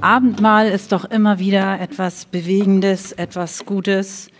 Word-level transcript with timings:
Abendmahl 0.00 0.68
ist 0.68 0.92
doch 0.92 1.04
immer 1.04 1.38
wieder 1.38 1.80
etwas 1.80 2.24
Bewegendes, 2.24 3.12
etwas 3.12 3.64
Gutes. 3.64 4.30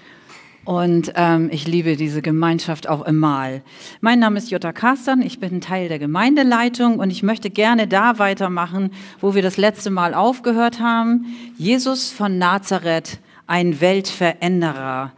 Und 0.65 1.13
ähm, 1.17 1.51
ich 1.53 1.67
liebe 1.67 1.97
diese 1.97 2.23
Gemeinschaft 2.23 2.89
auch 2.89 3.05
im 3.05 3.19
Mahl. 3.19 3.63
Mein 4.01 4.19
Name 4.19 4.39
ist 4.39 4.51
Jutta 4.51 4.73
Kastern, 4.73 5.23
ich 5.23 5.41
bin 5.41 5.61
Teil 5.61 5.89
der 5.89 5.99
Gemeindeleitung 5.99 6.99
und 6.99 7.11
ich 7.11 7.23
möchte 7.23 7.51
gerne 7.51 7.89
da 7.89 8.19
weitermachen, 8.19 8.91
wo 9.21 9.35
wir 9.35 9.43
das 9.43 9.57
letzte 9.57 9.91
Mal 9.91 10.15
aufgehört 10.15 10.81
haben. 10.81 11.27
Jesus 11.59 12.11
von 12.11 12.39
Nazareth, 12.39 13.19
ein 13.47 13.81
Weltveränderer. 13.81 15.13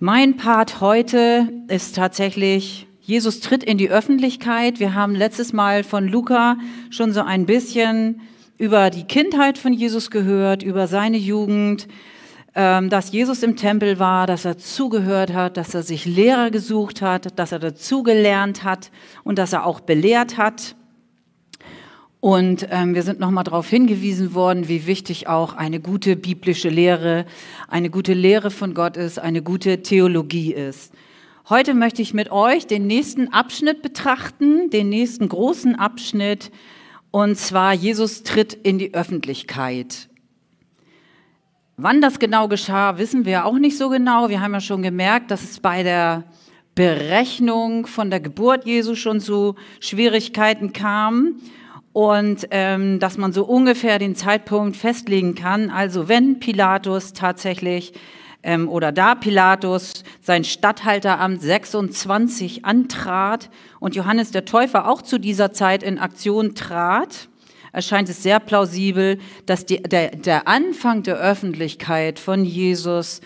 Mein 0.00 0.36
Part 0.36 0.80
heute 0.80 1.52
ist 1.68 1.94
tatsächlich, 1.94 2.88
Jesus 3.00 3.40
tritt 3.40 3.62
in 3.62 3.78
die 3.78 3.90
Öffentlichkeit. 3.90 4.80
Wir 4.80 4.94
haben 4.94 5.14
letztes 5.14 5.52
Mal 5.52 5.84
von 5.84 6.08
Luca 6.08 6.56
schon 6.90 7.12
so 7.12 7.22
ein 7.22 7.46
bisschen 7.46 8.20
über 8.62 8.90
die 8.90 9.02
Kindheit 9.02 9.58
von 9.58 9.72
Jesus 9.72 10.08
gehört, 10.08 10.62
über 10.62 10.86
seine 10.86 11.16
Jugend, 11.16 11.88
ähm, 12.54 12.90
dass 12.90 13.10
Jesus 13.10 13.42
im 13.42 13.56
Tempel 13.56 13.98
war, 13.98 14.28
dass 14.28 14.44
er 14.44 14.56
zugehört 14.56 15.32
hat, 15.32 15.56
dass 15.56 15.74
er 15.74 15.82
sich 15.82 16.06
Lehrer 16.06 16.52
gesucht 16.52 17.02
hat, 17.02 17.40
dass 17.40 17.50
er 17.50 17.58
dazugelernt 17.58 18.62
hat 18.62 18.92
und 19.24 19.40
dass 19.40 19.52
er 19.52 19.66
auch 19.66 19.80
belehrt 19.80 20.38
hat. 20.38 20.76
Und 22.20 22.68
ähm, 22.70 22.94
wir 22.94 23.02
sind 23.02 23.18
nochmal 23.18 23.42
darauf 23.42 23.68
hingewiesen 23.68 24.32
worden, 24.32 24.68
wie 24.68 24.86
wichtig 24.86 25.26
auch 25.26 25.54
eine 25.54 25.80
gute 25.80 26.14
biblische 26.14 26.68
Lehre, 26.68 27.26
eine 27.66 27.90
gute 27.90 28.14
Lehre 28.14 28.52
von 28.52 28.74
Gott 28.74 28.96
ist, 28.96 29.18
eine 29.18 29.42
gute 29.42 29.82
Theologie 29.82 30.54
ist. 30.54 30.92
Heute 31.48 31.74
möchte 31.74 32.00
ich 32.00 32.14
mit 32.14 32.30
euch 32.30 32.68
den 32.68 32.86
nächsten 32.86 33.32
Abschnitt 33.32 33.82
betrachten, 33.82 34.70
den 34.70 34.88
nächsten 34.88 35.28
großen 35.28 35.74
Abschnitt, 35.74 36.52
und 37.12 37.36
zwar 37.38 37.74
Jesus 37.74 38.24
tritt 38.24 38.54
in 38.54 38.78
die 38.78 38.94
Öffentlichkeit. 38.94 40.08
Wann 41.76 42.00
das 42.00 42.18
genau 42.18 42.48
geschah, 42.48 42.98
wissen 42.98 43.24
wir 43.24 43.44
auch 43.44 43.58
nicht 43.58 43.78
so 43.78 43.88
genau. 43.88 44.28
Wir 44.28 44.40
haben 44.40 44.54
ja 44.54 44.60
schon 44.60 44.82
gemerkt, 44.82 45.30
dass 45.30 45.42
es 45.42 45.60
bei 45.60 45.82
der 45.82 46.24
Berechnung 46.74 47.86
von 47.86 48.10
der 48.10 48.20
Geburt 48.20 48.64
Jesu 48.64 48.94
schon 48.94 49.20
zu 49.20 49.56
Schwierigkeiten 49.78 50.72
kam 50.72 51.36
und 51.92 52.48
ähm, 52.50 52.98
dass 52.98 53.18
man 53.18 53.32
so 53.32 53.44
ungefähr 53.44 53.98
den 53.98 54.14
Zeitpunkt 54.16 54.76
festlegen 54.76 55.34
kann. 55.34 55.70
Also 55.70 56.08
wenn 56.08 56.40
Pilatus 56.40 57.12
tatsächlich 57.12 57.92
ähm, 58.42 58.68
oder 58.68 58.92
da 58.92 59.14
Pilatus 59.14 60.04
sein 60.20 60.44
Statthalteramt 60.44 61.40
26 61.40 62.64
antrat 62.64 63.50
und 63.80 63.94
Johannes 63.94 64.30
der 64.30 64.44
Täufer 64.44 64.88
auch 64.88 65.02
zu 65.02 65.18
dieser 65.18 65.52
Zeit 65.52 65.82
in 65.82 65.98
Aktion 65.98 66.54
trat, 66.54 67.28
erscheint 67.72 68.08
es 68.08 68.22
sehr 68.22 68.40
plausibel, 68.40 69.18
dass 69.46 69.66
die, 69.66 69.82
der, 69.82 70.10
der 70.10 70.48
Anfang 70.48 71.02
der 71.02 71.16
Öffentlichkeit 71.16 72.18
von 72.18 72.44
Jesus 72.44 73.20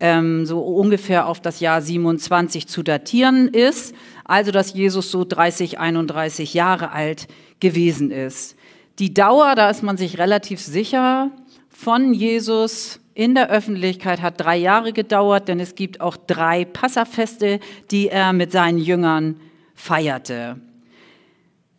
ähm, 0.00 0.46
so 0.46 0.60
ungefähr 0.60 1.26
auf 1.26 1.40
das 1.40 1.60
Jahr 1.60 1.82
27 1.82 2.68
zu 2.68 2.82
datieren 2.82 3.48
ist, 3.48 3.94
also 4.24 4.52
dass 4.52 4.74
Jesus 4.74 5.10
so 5.10 5.24
30, 5.24 5.78
31 5.78 6.54
Jahre 6.54 6.92
alt 6.92 7.26
gewesen 7.60 8.10
ist. 8.10 8.56
Die 8.98 9.14
Dauer, 9.14 9.54
da 9.54 9.70
ist 9.70 9.82
man 9.82 9.96
sich 9.96 10.18
relativ 10.18 10.60
sicher, 10.60 11.30
von 11.68 12.12
Jesus 12.12 13.00
in 13.18 13.34
der 13.34 13.50
Öffentlichkeit 13.50 14.22
hat 14.22 14.40
drei 14.40 14.56
Jahre 14.56 14.92
gedauert, 14.92 15.48
denn 15.48 15.58
es 15.58 15.74
gibt 15.74 16.00
auch 16.00 16.16
drei 16.16 16.64
Passafeste, 16.64 17.58
die 17.90 18.06
er 18.10 18.32
mit 18.32 18.52
seinen 18.52 18.78
Jüngern 18.78 19.40
feierte. 19.74 20.60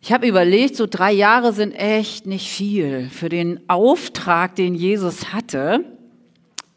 Ich 0.02 0.12
habe 0.12 0.28
überlegt, 0.28 0.76
so 0.76 0.86
drei 0.86 1.12
Jahre 1.12 1.54
sind 1.54 1.72
echt 1.72 2.26
nicht 2.26 2.50
viel. 2.50 3.08
Für 3.08 3.30
den 3.30 3.58
Auftrag, 3.70 4.54
den 4.54 4.74
Jesus 4.74 5.32
hatte, 5.32 5.86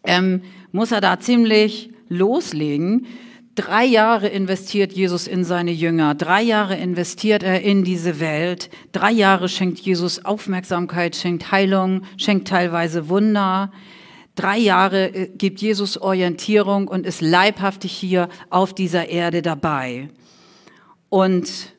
ähm, 0.06 0.44
muss 0.72 0.94
er 0.94 1.02
da 1.02 1.20
ziemlich 1.20 1.90
loslegen. 2.08 3.08
Drei 3.56 3.84
Jahre 3.84 4.30
investiert 4.30 4.94
Jesus 4.94 5.28
in 5.28 5.44
seine 5.44 5.72
Jünger, 5.72 6.16
drei 6.16 6.42
Jahre 6.42 6.78
investiert 6.78 7.44
er 7.44 7.62
in 7.64 7.84
diese 7.84 8.22
Welt, 8.22 8.70
drei 8.94 9.12
Jahre 9.12 9.50
schenkt 9.50 9.80
Jesus 9.80 10.24
Aufmerksamkeit, 10.24 11.18
schenkt 11.18 11.52
Heilung, 11.52 12.04
schenkt 12.16 12.48
teilweise 12.48 13.10
Wunder. 13.10 13.70
Drei 14.36 14.58
Jahre 14.58 15.14
äh, 15.14 15.28
gibt 15.28 15.62
Jesus 15.62 15.98
Orientierung 15.98 16.88
und 16.88 17.06
ist 17.06 17.22
leibhaftig 17.22 17.92
hier 17.92 18.30
auf 18.50 18.74
dieser 18.74 19.10
Erde 19.10 19.42
dabei. 19.42 20.10
Und 21.10 21.74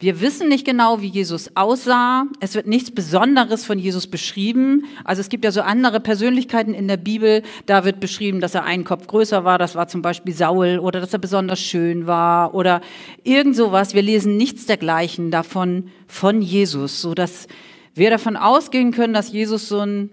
wir 0.00 0.20
wissen 0.20 0.48
nicht 0.48 0.64
genau, 0.64 1.02
wie 1.02 1.08
Jesus 1.08 1.50
aussah. 1.56 2.24
Es 2.38 2.54
wird 2.54 2.68
nichts 2.68 2.92
Besonderes 2.92 3.64
von 3.64 3.80
Jesus 3.80 4.06
beschrieben. 4.06 4.84
Also 5.04 5.20
es 5.20 5.28
gibt 5.28 5.44
ja 5.44 5.50
so 5.50 5.60
andere 5.60 5.98
Persönlichkeiten 5.98 6.72
in 6.72 6.86
der 6.86 6.96
Bibel. 6.96 7.42
Da 7.66 7.84
wird 7.84 7.98
beschrieben, 7.98 8.40
dass 8.40 8.54
er 8.54 8.62
einen 8.62 8.84
Kopf 8.84 9.08
größer 9.08 9.44
war. 9.44 9.58
Das 9.58 9.74
war 9.74 9.88
zum 9.88 10.00
Beispiel 10.00 10.32
Saul 10.32 10.78
oder 10.78 11.00
dass 11.00 11.12
er 11.12 11.18
besonders 11.18 11.58
schön 11.58 12.06
war 12.06 12.54
oder 12.54 12.80
irgend 13.24 13.56
sowas. 13.56 13.92
Wir 13.92 14.02
lesen 14.02 14.36
nichts 14.36 14.66
dergleichen 14.66 15.32
davon 15.32 15.90
von 16.06 16.42
Jesus, 16.42 17.02
so 17.02 17.14
dass 17.14 17.48
wir 17.94 18.10
davon 18.10 18.36
ausgehen 18.36 18.92
können, 18.92 19.14
dass 19.14 19.32
Jesus 19.32 19.68
so 19.68 19.80
ein 19.80 20.10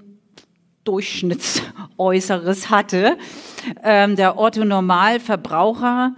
Durchschnittsäußeres 0.85 2.69
hatte. 2.69 3.17
Ähm, 3.83 4.15
der 4.15 4.39
Otto 4.39 4.63
Normalverbraucher 4.63 6.15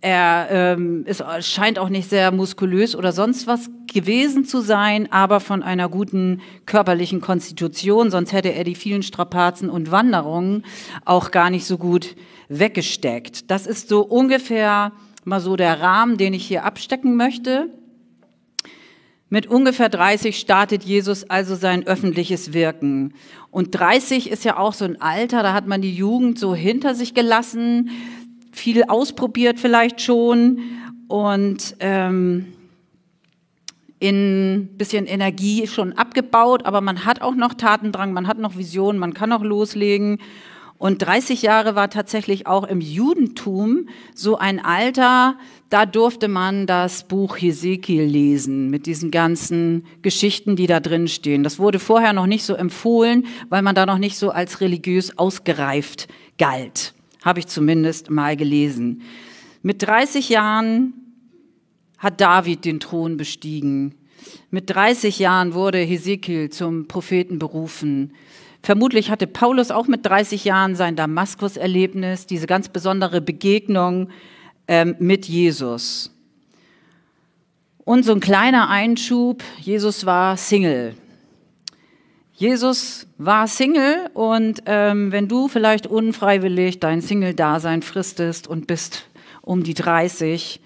er 0.00 0.48
ähm, 0.50 1.04
ist, 1.06 1.24
scheint 1.40 1.78
auch 1.78 1.88
nicht 1.88 2.08
sehr 2.08 2.30
muskulös 2.30 2.94
oder 2.94 3.10
sonst 3.10 3.48
was 3.48 3.68
gewesen 3.92 4.44
zu 4.44 4.60
sein, 4.60 5.10
aber 5.10 5.40
von 5.40 5.62
einer 5.62 5.88
guten 5.88 6.40
körperlichen 6.66 7.20
Konstitution, 7.20 8.10
sonst 8.10 8.32
hätte 8.32 8.50
er 8.50 8.62
die 8.62 8.76
vielen 8.76 9.02
Strapazen 9.02 9.68
und 9.68 9.90
Wanderungen 9.90 10.64
auch 11.04 11.32
gar 11.32 11.50
nicht 11.50 11.64
so 11.64 11.78
gut 11.78 12.14
weggesteckt. 12.48 13.50
Das 13.50 13.66
ist 13.66 13.88
so 13.88 14.02
ungefähr 14.02 14.92
mal 15.24 15.40
so 15.40 15.56
der 15.56 15.80
Rahmen, 15.80 16.16
den 16.16 16.32
ich 16.32 16.46
hier 16.46 16.64
abstecken 16.64 17.16
möchte. 17.16 17.68
Mit 19.30 19.46
ungefähr 19.46 19.88
30 19.88 20.38
startet 20.38 20.84
Jesus 20.84 21.28
also 21.28 21.54
sein 21.54 21.86
öffentliches 21.86 22.52
Wirken. 22.54 23.12
Und 23.50 23.72
30 23.72 24.30
ist 24.30 24.44
ja 24.44 24.56
auch 24.56 24.72
so 24.72 24.84
ein 24.84 25.00
Alter, 25.00 25.42
da 25.42 25.52
hat 25.52 25.66
man 25.66 25.82
die 25.82 25.94
Jugend 25.94 26.38
so 26.38 26.54
hinter 26.54 26.94
sich 26.94 27.14
gelassen 27.14 27.90
viel 28.58 28.84
ausprobiert 28.84 29.58
vielleicht 29.60 30.00
schon 30.00 30.60
und 31.06 31.76
ähm, 31.80 32.46
in 34.00 34.70
bisschen 34.76 35.06
Energie 35.06 35.66
schon 35.66 35.92
abgebaut, 35.94 36.66
aber 36.66 36.80
man 36.80 37.04
hat 37.04 37.22
auch 37.22 37.34
noch 37.34 37.54
Tatendrang, 37.54 38.12
man 38.12 38.26
hat 38.28 38.38
noch 38.38 38.56
Visionen, 38.56 38.98
man 38.98 39.14
kann 39.14 39.32
auch 39.32 39.42
loslegen. 39.42 40.18
Und 40.78 41.02
30 41.02 41.42
Jahre 41.42 41.74
war 41.74 41.90
tatsächlich 41.90 42.46
auch 42.46 42.64
im 42.64 42.80
Judentum 42.80 43.88
so 44.14 44.38
ein 44.38 44.64
Alter, 44.64 45.36
da 45.70 45.84
durfte 45.86 46.28
man 46.28 46.66
das 46.66 47.08
Buch 47.08 47.36
Hesekiel 47.36 48.04
lesen 48.04 48.70
mit 48.70 48.86
diesen 48.86 49.10
ganzen 49.10 49.84
Geschichten, 50.02 50.54
die 50.54 50.68
da 50.68 50.78
drin 50.78 51.08
stehen. 51.08 51.42
Das 51.42 51.58
wurde 51.58 51.80
vorher 51.80 52.12
noch 52.12 52.26
nicht 52.26 52.44
so 52.44 52.54
empfohlen, 52.54 53.26
weil 53.48 53.62
man 53.62 53.74
da 53.74 53.86
noch 53.86 53.98
nicht 53.98 54.16
so 54.16 54.30
als 54.30 54.60
religiös 54.60 55.18
ausgereift 55.18 56.08
galt 56.38 56.94
habe 57.22 57.40
ich 57.40 57.46
zumindest 57.46 58.10
mal 58.10 58.36
gelesen. 58.36 59.02
Mit 59.62 59.82
30 59.82 60.28
Jahren 60.28 60.94
hat 61.98 62.20
David 62.20 62.64
den 62.64 62.80
Thron 62.80 63.16
bestiegen. 63.16 63.94
Mit 64.50 64.70
30 64.70 65.18
Jahren 65.18 65.54
wurde 65.54 65.78
Hesekiel 65.78 66.50
zum 66.50 66.86
Propheten 66.86 67.38
berufen. 67.38 68.14
Vermutlich 68.62 69.10
hatte 69.10 69.26
Paulus 69.26 69.70
auch 69.70 69.86
mit 69.86 70.04
30 70.04 70.44
Jahren 70.44 70.74
sein 70.74 70.96
Damaskus-Erlebnis, 70.96 72.26
diese 72.26 72.46
ganz 72.46 72.68
besondere 72.68 73.20
Begegnung 73.20 74.10
ähm, 74.66 74.96
mit 74.98 75.26
Jesus. 75.26 76.14
Und 77.84 78.04
so 78.04 78.12
ein 78.12 78.20
kleiner 78.20 78.68
Einschub, 78.68 79.42
Jesus 79.58 80.04
war 80.04 80.36
Single. 80.36 80.94
Jesus 82.34 83.06
war 83.16 83.48
Single 83.48 84.10
und 84.14 84.62
ähm, 84.66 85.10
wenn 85.10 85.26
du 85.26 85.48
vielleicht 85.48 85.86
unfreiwillig 85.86 86.78
dein 86.78 87.00
Single-Dasein 87.00 87.82
fristest 87.82 88.46
und 88.46 88.66
bist 88.66 89.08
um 89.42 89.64
die 89.64 89.74
30, 89.74 90.60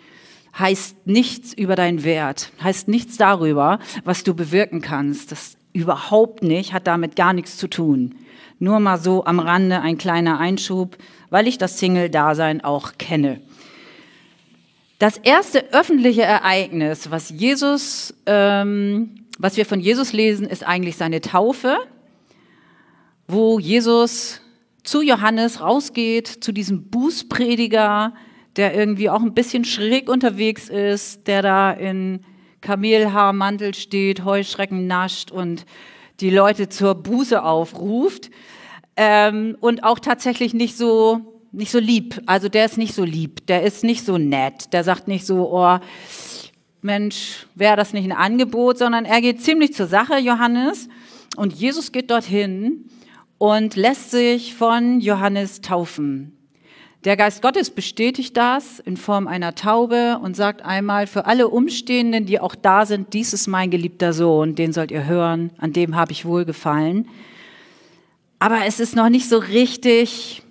heißt 0.58 1.06
nichts 1.06 1.54
über 1.54 1.76
deinen 1.76 2.04
Wert, 2.04 2.52
heißt 2.62 2.88
nichts 2.88 3.16
darüber, 3.16 3.78
was 4.04 4.24
du 4.24 4.34
bewirken 4.34 4.80
kannst. 4.80 5.32
Das 5.32 5.56
überhaupt 5.72 6.42
nicht, 6.42 6.72
hat 6.72 6.86
damit 6.86 7.16
gar 7.16 7.32
nichts 7.32 7.56
zu 7.56 7.68
tun. 7.68 8.14
Nur 8.58 8.78
mal 8.80 8.98
so 8.98 9.24
am 9.24 9.40
Rande 9.40 9.80
ein 9.80 9.98
kleiner 9.98 10.38
Einschub, 10.38 10.96
weil 11.30 11.48
ich 11.48 11.58
das 11.58 11.78
Single-Dasein 11.78 12.62
auch 12.62 12.92
kenne. 12.98 13.40
Das 14.98 15.18
erste 15.18 15.72
öffentliche 15.72 16.22
Ereignis, 16.22 17.10
was 17.10 17.30
Jesus 17.30 18.14
ähm, 18.26 19.22
was 19.42 19.56
wir 19.56 19.66
von 19.66 19.80
Jesus 19.80 20.12
lesen, 20.12 20.46
ist 20.46 20.64
eigentlich 20.64 20.96
seine 20.96 21.20
Taufe, 21.20 21.78
wo 23.26 23.58
Jesus 23.58 24.40
zu 24.84 25.02
Johannes 25.02 25.60
rausgeht, 25.60 26.28
zu 26.28 26.52
diesem 26.52 26.90
Bußprediger, 26.90 28.14
der 28.54 28.74
irgendwie 28.74 29.10
auch 29.10 29.20
ein 29.20 29.34
bisschen 29.34 29.64
schräg 29.64 30.08
unterwegs 30.08 30.68
ist, 30.68 31.26
der 31.26 31.42
da 31.42 31.72
in 31.72 32.24
Kamelhaarmantel 32.62 33.74
steht, 33.74 34.24
Heuschrecken 34.24 34.86
nascht 34.86 35.30
und 35.30 35.66
die 36.20 36.30
Leute 36.30 36.70
zur 36.70 36.94
Buße 36.94 37.42
aufruft 37.42 38.30
ähm, 38.96 39.56
und 39.60 39.84
auch 39.84 39.98
tatsächlich 39.98 40.54
nicht 40.54 40.76
so 40.76 41.28
nicht 41.52 41.70
so 41.70 41.78
lieb. 41.78 42.22
Also 42.24 42.48
der 42.48 42.64
ist 42.64 42.78
nicht 42.78 42.94
so 42.94 43.04
lieb, 43.04 43.46
der 43.46 43.62
ist 43.62 43.84
nicht 43.84 44.06
so 44.06 44.16
nett, 44.16 44.72
der 44.72 44.84
sagt 44.84 45.06
nicht 45.06 45.26
so, 45.26 45.52
oh 45.52 45.78
Mensch, 46.80 47.46
wäre 47.54 47.76
das 47.76 47.92
nicht 47.92 48.04
ein 48.04 48.12
Angebot, 48.12 48.78
sondern 48.78 49.04
er 49.04 49.20
geht 49.20 49.42
ziemlich 49.42 49.74
zur 49.74 49.86
Sache, 49.86 50.18
Johannes. 50.18 50.88
Und 51.36 51.52
Jesus 51.52 51.92
geht 51.92 52.10
dorthin 52.10 52.88
und 53.38 53.76
lässt 53.76 54.10
sich 54.10 54.54
von 54.54 55.00
Johannes 55.00 55.60
taufen. 55.60 56.41
Der 57.04 57.16
Geist 57.16 57.42
Gottes 57.42 57.70
bestätigt 57.70 58.36
das 58.36 58.78
in 58.78 58.96
Form 58.96 59.26
einer 59.26 59.56
Taube 59.56 60.20
und 60.22 60.36
sagt 60.36 60.62
einmal 60.62 61.08
für 61.08 61.26
alle 61.26 61.48
Umstehenden, 61.48 62.26
die 62.26 62.38
auch 62.38 62.54
da 62.54 62.86
sind, 62.86 63.12
dies 63.12 63.32
ist 63.32 63.48
mein 63.48 63.72
geliebter 63.72 64.12
Sohn, 64.12 64.54
den 64.54 64.72
sollt 64.72 64.92
ihr 64.92 65.04
hören, 65.04 65.50
an 65.58 65.72
dem 65.72 65.96
habe 65.96 66.12
ich 66.12 66.24
wohlgefallen. 66.24 67.08
Aber 68.38 68.58
es 68.66 68.78
ist 68.78 68.94
noch 68.94 69.08
nicht 69.08 69.28
so 69.28 69.38
richtig, 69.38 70.44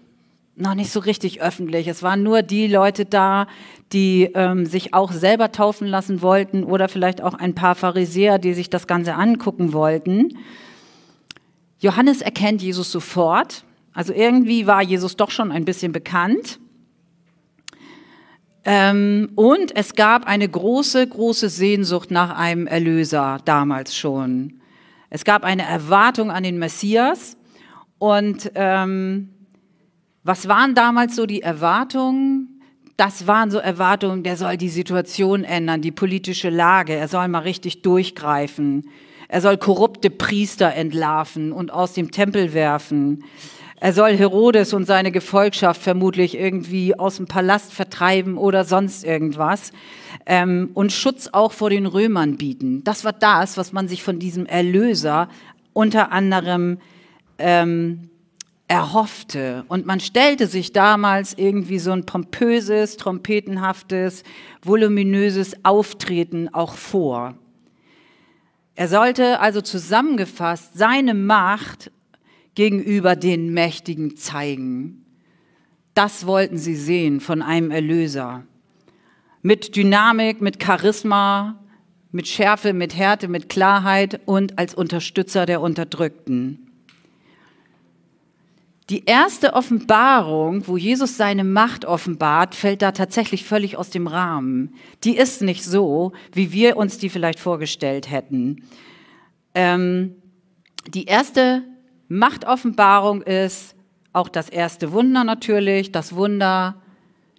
noch 0.58 0.76
nicht 0.76 0.92
so 0.92 1.00
richtig 1.00 1.42
öffentlich. 1.42 1.88
Es 1.88 2.04
waren 2.04 2.22
nur 2.22 2.42
die 2.42 2.68
Leute 2.68 3.06
da, 3.06 3.48
die 3.94 4.30
ähm, 4.36 4.66
sich 4.66 4.94
auch 4.94 5.14
selber 5.14 5.54
taufen 5.54 5.88
lassen 5.88 6.22
wollten 6.22 6.66
oder 6.66 6.90
vielleicht 6.90 7.22
auch 7.22 7.34
ein 7.34 7.56
paar 7.56 7.76
Pharisäer, 7.76 8.40
die 8.40 8.54
sich 8.54 8.70
das 8.70 8.88
Ganze 8.88 9.14
angucken 9.14 9.72
wollten. 9.72 10.38
Johannes 11.80 12.22
erkennt 12.22 12.62
Jesus 12.62 12.92
sofort 12.92 13.64
also 13.94 14.14
irgendwie 14.14 14.68
war 14.68 14.82
Jesus 14.82 15.18
doch 15.18 15.32
schon 15.32 15.52
ein 15.52 15.66
bisschen 15.66 15.92
bekannt. 15.92 16.60
Ähm, 18.64 19.32
und 19.36 19.76
es 19.76 19.96
gab 19.96 20.28
eine 20.28 20.48
große, 20.48 21.08
große 21.08 21.50
Sehnsucht 21.50 22.12
nach 22.12 22.38
einem 22.38 22.68
Erlöser 22.68 23.40
damals 23.46 23.96
schon. 23.96 24.62
Es 25.10 25.26
gab 25.26 25.44
eine 25.44 25.64
Erwartung 25.64 26.32
an 26.32 26.44
den 26.44 26.60
Messias. 26.60 27.38
Und 27.98 28.52
ähm, 28.56 29.30
was 30.24 30.48
waren 30.48 30.76
damals 30.76 31.16
so 31.16 31.26
die 31.26 31.42
Erwartungen? 31.42 32.62
Das 32.98 33.26
waren 33.26 33.50
so 33.50 33.58
Erwartungen, 33.58 34.22
der 34.24 34.38
soll 34.38 34.58
die 34.58 34.70
Situation 34.70 35.44
ändern, 35.44 35.82
die 35.82 35.92
politische 35.92 36.50
Lage, 36.50 36.94
er 36.94 37.08
soll 37.08 37.28
mal 37.30 37.40
richtig 37.40 37.82
durchgreifen. 37.82 38.88
Er 39.28 39.42
soll 39.42 39.58
korrupte 39.58 40.10
Priester 40.10 40.74
entlarven 40.74 41.52
und 41.52 41.72
aus 41.72 41.94
dem 41.94 42.12
Tempel 42.12 42.54
werfen. 42.54 43.24
Er 43.84 43.94
soll 43.94 44.16
Herodes 44.16 44.74
und 44.74 44.86
seine 44.86 45.12
Gefolgschaft 45.12 45.82
vermutlich 45.82 46.38
irgendwie 46.38 46.94
aus 47.00 47.18
dem 47.18 47.26
Palast 47.26 47.74
vertreiben 47.74 48.38
oder 48.38 48.64
sonst 48.64 49.04
irgendwas 49.04 49.72
ähm, 50.28 50.70
und 50.76 50.92
Schutz 50.92 51.30
auch 51.32 51.52
vor 51.52 51.72
den 51.72 51.88
Römern 51.88 52.38
bieten. 52.38 52.84
Das 52.84 53.04
war 53.06 53.12
das, 53.12 53.58
was 53.58 53.74
man 53.74 53.88
sich 53.88 54.04
von 54.04 54.20
diesem 54.20 54.46
Erlöser 54.46 55.30
unter 55.74 56.12
anderem 56.12 56.78
ähm, 57.40 58.12
erhoffte. 58.68 59.66
Und 59.68 59.88
man 59.88 60.00
stellte 60.00 60.46
sich 60.46 60.74
damals 60.74 61.34
irgendwie 61.36 61.80
so 61.80 61.92
ein 61.92 62.06
pompöses, 62.06 62.98
trompetenhaftes, 62.98 64.22
voluminöses 64.62 65.66
Auftreten 65.66 66.54
auch 66.54 66.76
vor. 66.76 67.34
Er 68.76 68.88
sollte 68.88 69.40
also 69.40 69.60
zusammengefasst 69.62 70.78
seine 70.78 71.16
Macht 71.16 71.90
gegenüber 72.62 73.16
den 73.16 73.52
Mächtigen 73.52 74.18
zeigen. 74.18 75.04
Das 75.96 76.28
wollten 76.28 76.60
sie 76.60 76.76
sehen 76.76 77.20
von 77.20 77.42
einem 77.42 77.72
Erlöser. 77.72 78.44
Mit 79.42 79.76
Dynamik, 79.76 80.42
mit 80.42 80.64
Charisma, 80.64 81.60
mit 82.12 82.28
Schärfe, 82.28 82.74
mit 82.74 82.96
Härte, 82.96 83.28
mit 83.28 83.50
Klarheit 83.50 84.22
und 84.26 84.60
als 84.60 84.76
Unterstützer 84.76 85.48
der 85.48 85.60
Unterdrückten. 85.60 86.72
Die 88.92 89.06
erste 89.06 89.54
Offenbarung, 89.54 90.68
wo 90.68 90.78
Jesus 90.78 91.18
seine 91.18 91.44
Macht 91.44 91.86
offenbart, 91.86 92.54
fällt 92.54 92.84
da 92.84 92.92
tatsächlich 92.92 93.44
völlig 93.44 93.76
aus 93.76 93.90
dem 93.90 94.06
Rahmen. 94.06 94.76
Die 95.04 95.18
ist 95.18 95.42
nicht 95.42 95.64
so, 95.64 96.12
wie 96.32 96.52
wir 96.52 96.78
uns 96.78 97.00
die 97.00 97.10
vielleicht 97.10 97.40
vorgestellt 97.40 98.12
hätten. 98.12 98.66
Ähm, 99.56 100.14
die 100.94 101.06
erste 101.06 101.64
Machtoffenbarung 102.12 103.22
ist 103.22 103.74
auch 104.12 104.28
das 104.28 104.50
erste 104.50 104.92
Wunder 104.92 105.24
natürlich, 105.24 105.94
das 105.94 106.14
Wunder 106.14 106.76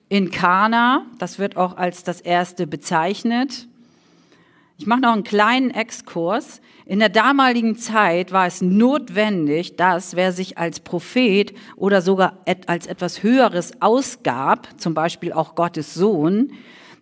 in 0.08 0.30
Kana. 0.30 1.04
Das 1.18 1.38
wird 1.38 1.58
auch 1.58 1.76
als 1.76 2.04
das 2.04 2.22
erste 2.22 2.66
bezeichnet. 2.66 3.68
Ich 4.78 4.86
mache 4.86 5.00
noch 5.00 5.12
einen 5.12 5.24
kleinen 5.24 5.72
Exkurs. 5.72 6.62
In 6.86 7.00
der 7.00 7.10
damaligen 7.10 7.76
Zeit 7.76 8.32
war 8.32 8.46
es 8.46 8.62
notwendig, 8.62 9.76
dass 9.76 10.16
wer 10.16 10.32
sich 10.32 10.56
als 10.56 10.80
Prophet 10.80 11.52
oder 11.76 12.00
sogar 12.00 12.38
als 12.66 12.86
etwas 12.86 13.22
Höheres 13.22 13.72
ausgab, 13.82 14.68
zum 14.80 14.94
Beispiel 14.94 15.34
auch 15.34 15.54
Gottes 15.54 15.92
Sohn, 15.92 16.50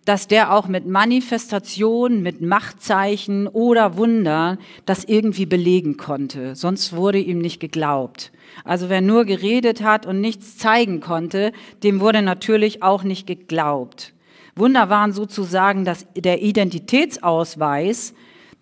dass 0.05 0.27
der 0.27 0.53
auch 0.53 0.67
mit 0.67 0.87
Manifestationen, 0.87 2.23
mit 2.23 2.41
Machtzeichen 2.41 3.47
oder 3.47 3.97
Wundern 3.97 4.57
das 4.85 5.03
irgendwie 5.03 5.45
belegen 5.45 5.97
konnte. 5.97 6.55
Sonst 6.55 6.93
wurde 6.93 7.19
ihm 7.19 7.39
nicht 7.39 7.59
geglaubt. 7.59 8.31
Also 8.63 8.89
wer 8.89 9.01
nur 9.01 9.25
geredet 9.25 9.83
hat 9.83 10.05
und 10.05 10.19
nichts 10.19 10.57
zeigen 10.57 10.99
konnte, 11.01 11.51
dem 11.83 11.99
wurde 11.99 12.21
natürlich 12.21 12.83
auch 12.83 13.03
nicht 13.03 13.27
geglaubt. 13.27 14.13
Wunder 14.55 14.89
waren 14.89 15.13
sozusagen 15.13 15.85
das, 15.85 16.07
der 16.15 16.41
Identitätsausweis 16.41 18.13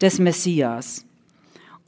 des 0.01 0.19
Messias. 0.19 1.06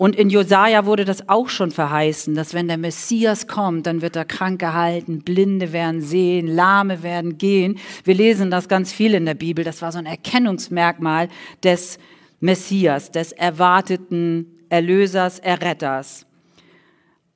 Und 0.01 0.15
in 0.15 0.31
Josaja 0.31 0.87
wurde 0.87 1.05
das 1.05 1.29
auch 1.29 1.47
schon 1.47 1.69
verheißen, 1.69 2.33
dass 2.33 2.55
wenn 2.55 2.67
der 2.67 2.79
Messias 2.79 3.45
kommt, 3.45 3.85
dann 3.85 4.01
wird 4.01 4.15
er 4.15 4.25
krank 4.25 4.59
gehalten, 4.59 5.19
Blinde 5.19 5.73
werden 5.73 6.01
sehen, 6.01 6.47
Lahme 6.47 7.03
werden 7.03 7.37
gehen. 7.37 7.77
Wir 8.03 8.15
lesen 8.15 8.49
das 8.49 8.67
ganz 8.67 8.91
viel 8.91 9.13
in 9.13 9.27
der 9.27 9.35
Bibel. 9.35 9.63
Das 9.63 9.83
war 9.83 9.91
so 9.91 9.99
ein 9.99 10.07
Erkennungsmerkmal 10.07 11.27
des 11.61 11.99
Messias, 12.39 13.11
des 13.11 13.31
erwarteten 13.31 14.47
Erlösers, 14.69 15.37
Erretters. 15.37 16.25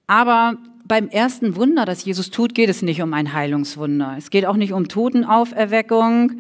Aber 0.08 0.58
beim 0.88 1.08
ersten 1.10 1.56
Wunder, 1.56 1.86
das 1.86 2.04
Jesus 2.04 2.32
tut, 2.32 2.56
geht 2.56 2.72
es 2.72 2.82
nicht 2.82 3.04
um 3.04 3.14
ein 3.14 3.32
Heilungswunder. 3.32 4.16
Es 4.18 4.32
geht 4.32 4.48
auch 4.48 4.58
nicht 4.58 4.74
um 4.74 4.88
Totenauferweckung. 4.88 6.40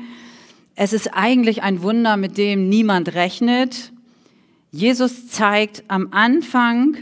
Es 0.76 0.92
ist 0.92 1.14
eigentlich 1.14 1.62
ein 1.62 1.84
Wunder, 1.84 2.18
mit 2.18 2.40
dem 2.40 2.68
niemand 2.68 3.14
rechnet 3.14 3.92
Jesus 4.72 5.28
zeigt 5.30 5.84
am 5.88 6.10
Anfang 6.12 6.98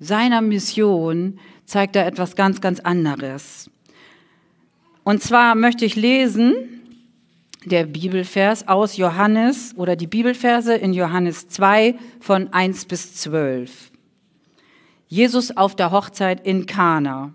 seiner 0.00 0.40
Mission, 0.40 1.38
zeigt 1.64 1.96
er 1.96 2.06
etwas 2.06 2.36
ganz, 2.36 2.60
ganz 2.60 2.80
anderes. 2.80 3.70
Und 5.04 5.22
zwar 5.22 5.54
möchte 5.54 5.84
ich 5.84 5.96
lesen 5.96 6.54
der 7.64 7.84
Bibelvers 7.84 8.66
aus 8.66 8.96
Johannes 8.96 9.74
oder 9.76 9.96
die 9.96 10.06
Bibelverse 10.06 10.74
in 10.74 10.92
Johannes 10.92 11.48
2 11.48 11.94
von 12.20 12.52
1 12.52 12.86
bis 12.86 13.14
12. 13.14 13.92
Jesus 15.06 15.56
auf 15.56 15.76
der 15.76 15.90
Hochzeit 15.90 16.44
in 16.46 16.66
Kana. 16.66 17.32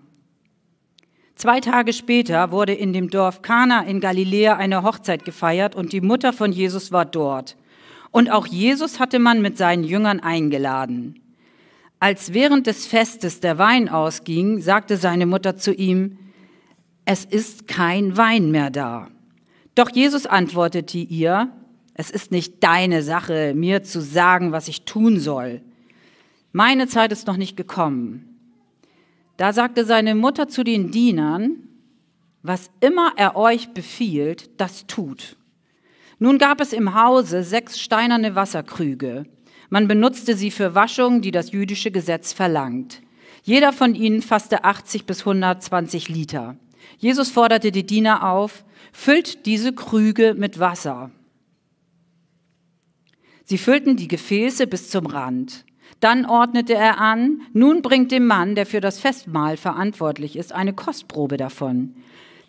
Zwei 1.36 1.60
Tage 1.60 1.94
später 1.94 2.52
wurde 2.52 2.74
in 2.74 2.94
dem 2.94 3.10
Dorf 3.10 3.44
Kana 3.44 3.84
in 3.84 4.00
Galiläa 4.00 4.56
eine 4.56 4.82
Hochzeit 4.82 5.24
gefeiert 5.24 5.76
und 5.76 5.94
die 5.94 6.02
Mutter 6.02 6.34
von 6.34 6.52
Jesus 6.52 6.92
war 6.92 7.06
dort. 7.06 7.56
Und 8.12 8.30
auch 8.32 8.48
Jesus 8.48 9.00
hatte 9.00 9.20
man 9.20 9.42
mit 9.42 9.58
seinen 9.58 9.84
Jüngern 9.84 10.20
eingeladen. 10.20 11.22
Als 12.00 12.34
während 12.34 12.68
des 12.68 12.86
Festes 12.86 13.40
der 13.40 13.58
Wein 13.58 13.90
ausging, 13.90 14.62
sagte 14.62 14.98
seine 14.98 15.26
Mutter 15.26 15.58
zu 15.58 15.74
ihm, 15.74 16.20
es 17.06 17.26
ist 17.26 17.68
kein 17.68 18.18
Wein 18.18 18.52
mehr 18.52 18.70
da. 18.70 19.08
Doch 19.76 19.90
Jesus 19.90 20.26
antwortete 20.26 20.98
ihr, 20.98 21.52
es 21.94 22.12
ist 22.12 22.32
nicht 22.32 22.64
deine 22.64 23.02
Sache, 23.02 23.54
mir 23.56 23.84
zu 23.84 24.02
sagen, 24.02 24.52
was 24.52 24.68
ich 24.68 24.86
tun 24.86 25.20
soll. 25.20 25.62
Meine 26.52 26.88
Zeit 26.88 27.12
ist 27.12 27.26
noch 27.28 27.38
nicht 27.38 27.58
gekommen. 27.58 28.38
Da 29.38 29.54
sagte 29.54 29.86
seine 29.86 30.16
Mutter 30.16 30.48
zu 30.48 30.64
den 30.64 30.92
Dienern, 30.92 31.68
was 32.44 32.70
immer 32.80 33.14
er 33.16 33.36
euch 33.36 33.70
befiehlt, 33.74 34.60
das 34.60 34.86
tut. 34.88 35.38
Nun 36.20 36.38
gab 36.38 36.62
es 36.62 36.74
im 36.74 36.96
Hause 36.96 37.44
sechs 37.44 37.80
steinerne 37.80 38.36
Wasserkrüge. 38.36 39.26
Man 39.70 39.88
benutzte 39.88 40.36
sie 40.36 40.50
für 40.50 40.74
Waschung, 40.74 41.22
die 41.22 41.32
das 41.32 41.52
jüdische 41.52 41.92
Gesetz 41.92 42.34
verlangt. 42.34 43.02
Jeder 43.44 43.72
von 43.72 43.96
ihnen 43.96 44.22
fasste 44.22 44.64
80 44.64 45.06
bis 45.06 45.20
120 45.20 46.10
Liter. 46.10 46.58
Jesus 46.98 47.30
forderte 47.30 47.72
die 47.72 47.86
Diener 47.86 48.30
auf, 48.30 48.66
füllt 48.92 49.46
diese 49.46 49.74
Krüge 49.74 50.34
mit 50.34 50.60
Wasser. 50.60 51.12
Sie 53.44 53.58
füllten 53.58 53.96
die 53.96 54.08
Gefäße 54.08 54.68
bis 54.68 54.90
zum 54.90 55.06
Rand. 55.06 55.66
Dann 56.00 56.26
ordnete 56.26 56.74
er 56.74 57.00
an, 57.00 57.42
nun 57.54 57.82
bringt 57.82 58.12
dem 58.12 58.28
Mann, 58.28 58.56
der 58.56 58.66
für 58.66 58.82
das 58.82 59.00
Festmahl 59.00 59.56
verantwortlich 59.58 60.36
ist, 60.36 60.52
eine 60.52 60.74
Kostprobe 60.74 61.38
davon. 61.38 61.96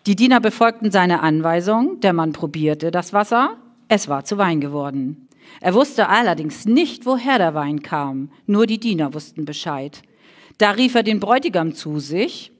Die 0.05 0.15
Diener 0.15 0.39
befolgten 0.39 0.91
seine 0.91 1.21
Anweisung, 1.21 1.99
der 1.99 2.13
Mann 2.13 2.31
probierte 2.31 2.89
das 2.89 3.11
Wasser, 3.11 3.57
es 3.89 4.07
war 4.07 4.23
zu 4.23 4.37
Wein 4.37 4.61
geworden. 4.61 5.27
Er 5.61 5.73
wusste 5.73 6.07
allerdings 6.07 6.65
nicht, 6.65 7.05
woher 7.05 7.37
der 7.37 7.53
Wein 7.53 7.81
kam. 7.81 8.31
Nur 8.45 8.65
die 8.65 8.79
Diener 8.79 9.13
wussten 9.13 9.45
Bescheid. 9.45 10.01
Da 10.57 10.71
rief 10.71 10.95
er 10.95 11.03
den 11.03 11.19
Bräutigam 11.19 11.73
zu 11.73 11.99
sich 11.99 12.51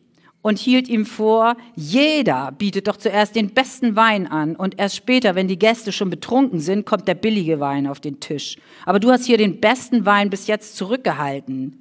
und 0.42 0.58
hielt 0.58 0.88
ihm 0.88 1.06
vor, 1.06 1.56
jeder 1.76 2.52
bietet 2.52 2.88
doch 2.88 2.98
zuerst 2.98 3.36
den 3.36 3.54
besten 3.54 3.96
Wein 3.96 4.28
an 4.28 4.56
und 4.56 4.80
erst 4.80 4.96
später, 4.96 5.36
wenn 5.36 5.48
die 5.48 5.60
Gäste 5.60 5.92
schon 5.92 6.10
betrunken 6.10 6.60
sind, 6.60 6.86
kommt 6.86 7.08
der 7.08 7.16
billige 7.16 7.60
Wein 7.60 7.88
auf 7.88 8.00
den 8.00 8.20
Tisch. 8.20 8.58
Aber 8.86 9.00
du 9.00 9.12
hast 9.12 9.26
hier 9.26 9.38
den 9.38 9.60
besten 9.60 10.06
Wein 10.06 10.30
bis 10.30 10.48
jetzt 10.48 10.76
zurückgehalten. 10.78 11.80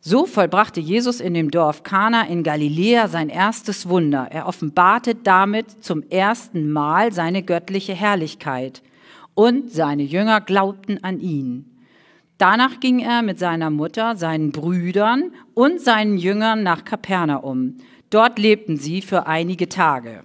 So 0.00 0.26
vollbrachte 0.26 0.80
Jesus 0.80 1.20
in 1.20 1.34
dem 1.34 1.50
Dorf 1.50 1.82
Kana 1.82 2.22
in 2.28 2.42
Galiläa 2.42 3.08
sein 3.08 3.28
erstes 3.28 3.88
Wunder. 3.88 4.28
Er 4.30 4.46
offenbarte 4.46 5.14
damit 5.14 5.84
zum 5.84 6.02
ersten 6.08 6.70
Mal 6.70 7.12
seine 7.12 7.42
göttliche 7.42 7.94
Herrlichkeit. 7.94 8.82
Und 9.34 9.72
seine 9.72 10.04
Jünger 10.04 10.40
glaubten 10.40 11.02
an 11.02 11.20
ihn. 11.20 11.78
Danach 12.38 12.78
ging 12.78 13.00
er 13.00 13.22
mit 13.22 13.40
seiner 13.40 13.70
Mutter, 13.70 14.14
seinen 14.14 14.52
Brüdern 14.52 15.32
und 15.54 15.80
seinen 15.80 16.16
Jüngern 16.16 16.62
nach 16.62 16.84
Kapernaum. 16.84 17.78
Dort 18.10 18.38
lebten 18.38 18.76
sie 18.76 19.02
für 19.02 19.26
einige 19.26 19.68
Tage. 19.68 20.22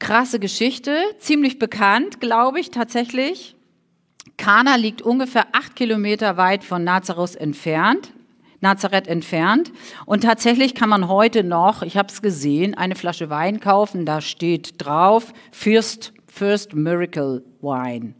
Krasse 0.00 0.40
Geschichte, 0.40 0.96
ziemlich 1.20 1.60
bekannt, 1.60 2.20
glaube 2.20 2.58
ich 2.58 2.72
tatsächlich. 2.72 3.54
Kana 4.42 4.74
liegt 4.74 5.02
ungefähr 5.02 5.46
acht 5.52 5.76
Kilometer 5.76 6.36
weit 6.36 6.64
von 6.64 6.82
Nazareth 6.82 7.36
entfernt. 7.36 8.12
Nazareth 8.60 9.06
entfernt. 9.06 9.70
Und 10.04 10.24
tatsächlich 10.24 10.74
kann 10.74 10.88
man 10.88 11.06
heute 11.06 11.44
noch, 11.44 11.82
ich 11.82 11.96
habe 11.96 12.08
es 12.08 12.22
gesehen, 12.22 12.74
eine 12.74 12.96
Flasche 12.96 13.30
Wein 13.30 13.60
kaufen. 13.60 14.04
Da 14.04 14.20
steht 14.20 14.84
drauf 14.84 15.32
First, 15.52 16.12
First 16.26 16.74
Miracle 16.74 17.44
Wine. 17.60 18.14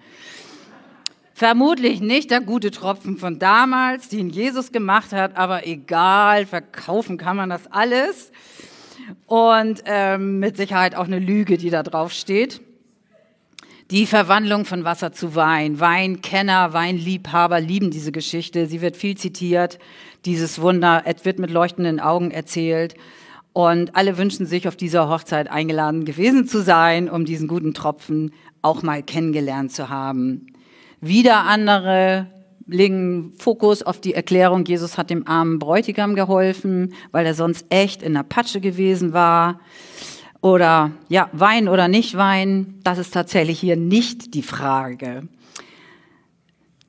Vermutlich 1.34 2.00
nicht 2.00 2.30
der 2.30 2.40
gute 2.40 2.70
Tropfen 2.70 3.16
von 3.16 3.40
damals, 3.40 4.08
den 4.08 4.30
Jesus 4.30 4.70
gemacht 4.70 5.12
hat, 5.12 5.36
aber 5.36 5.66
egal, 5.66 6.46
verkaufen 6.46 7.18
kann 7.18 7.36
man 7.36 7.50
das 7.50 7.66
alles. 7.66 8.30
Und 9.26 9.82
ähm, 9.86 10.38
mit 10.38 10.56
Sicherheit 10.56 10.94
auch 10.94 11.06
eine 11.06 11.18
Lüge, 11.18 11.58
die 11.58 11.70
da 11.70 11.82
drauf 11.82 12.12
steht. 12.12 12.60
Die 13.92 14.06
Verwandlung 14.06 14.64
von 14.64 14.84
Wasser 14.84 15.12
zu 15.12 15.34
Wein. 15.34 15.78
Weinkenner, 15.78 16.72
Weinliebhaber 16.72 17.60
lieben 17.60 17.90
diese 17.90 18.10
Geschichte. 18.10 18.66
Sie 18.66 18.80
wird 18.80 18.96
viel 18.96 19.18
zitiert. 19.18 19.78
Dieses 20.24 20.62
Wunder 20.62 21.02
es 21.04 21.26
wird 21.26 21.38
mit 21.38 21.50
leuchtenden 21.50 22.00
Augen 22.00 22.30
erzählt. 22.30 22.94
Und 23.52 23.94
alle 23.94 24.16
wünschen 24.16 24.46
sich, 24.46 24.66
auf 24.66 24.76
dieser 24.76 25.10
Hochzeit 25.10 25.50
eingeladen 25.50 26.06
gewesen 26.06 26.48
zu 26.48 26.62
sein, 26.62 27.10
um 27.10 27.26
diesen 27.26 27.48
guten 27.48 27.74
Tropfen 27.74 28.32
auch 28.62 28.82
mal 28.82 29.02
kennengelernt 29.02 29.72
zu 29.72 29.90
haben. 29.90 30.46
Wieder 31.02 31.40
andere 31.40 32.28
legen 32.66 33.34
Fokus 33.36 33.82
auf 33.82 34.00
die 34.00 34.14
Erklärung, 34.14 34.64
Jesus 34.64 34.96
hat 34.96 35.10
dem 35.10 35.28
armen 35.28 35.58
Bräutigam 35.58 36.14
geholfen, 36.14 36.94
weil 37.10 37.26
er 37.26 37.34
sonst 37.34 37.66
echt 37.68 38.02
in 38.02 38.14
der 38.14 38.22
Patsche 38.22 38.62
gewesen 38.62 39.12
war. 39.12 39.60
Oder 40.42 40.90
ja, 41.08 41.30
Wein 41.32 41.68
oder 41.68 41.88
nicht 41.88 42.16
Wein, 42.16 42.74
das 42.82 42.98
ist 42.98 43.14
tatsächlich 43.14 43.60
hier 43.60 43.76
nicht 43.76 44.34
die 44.34 44.42
Frage. 44.42 45.28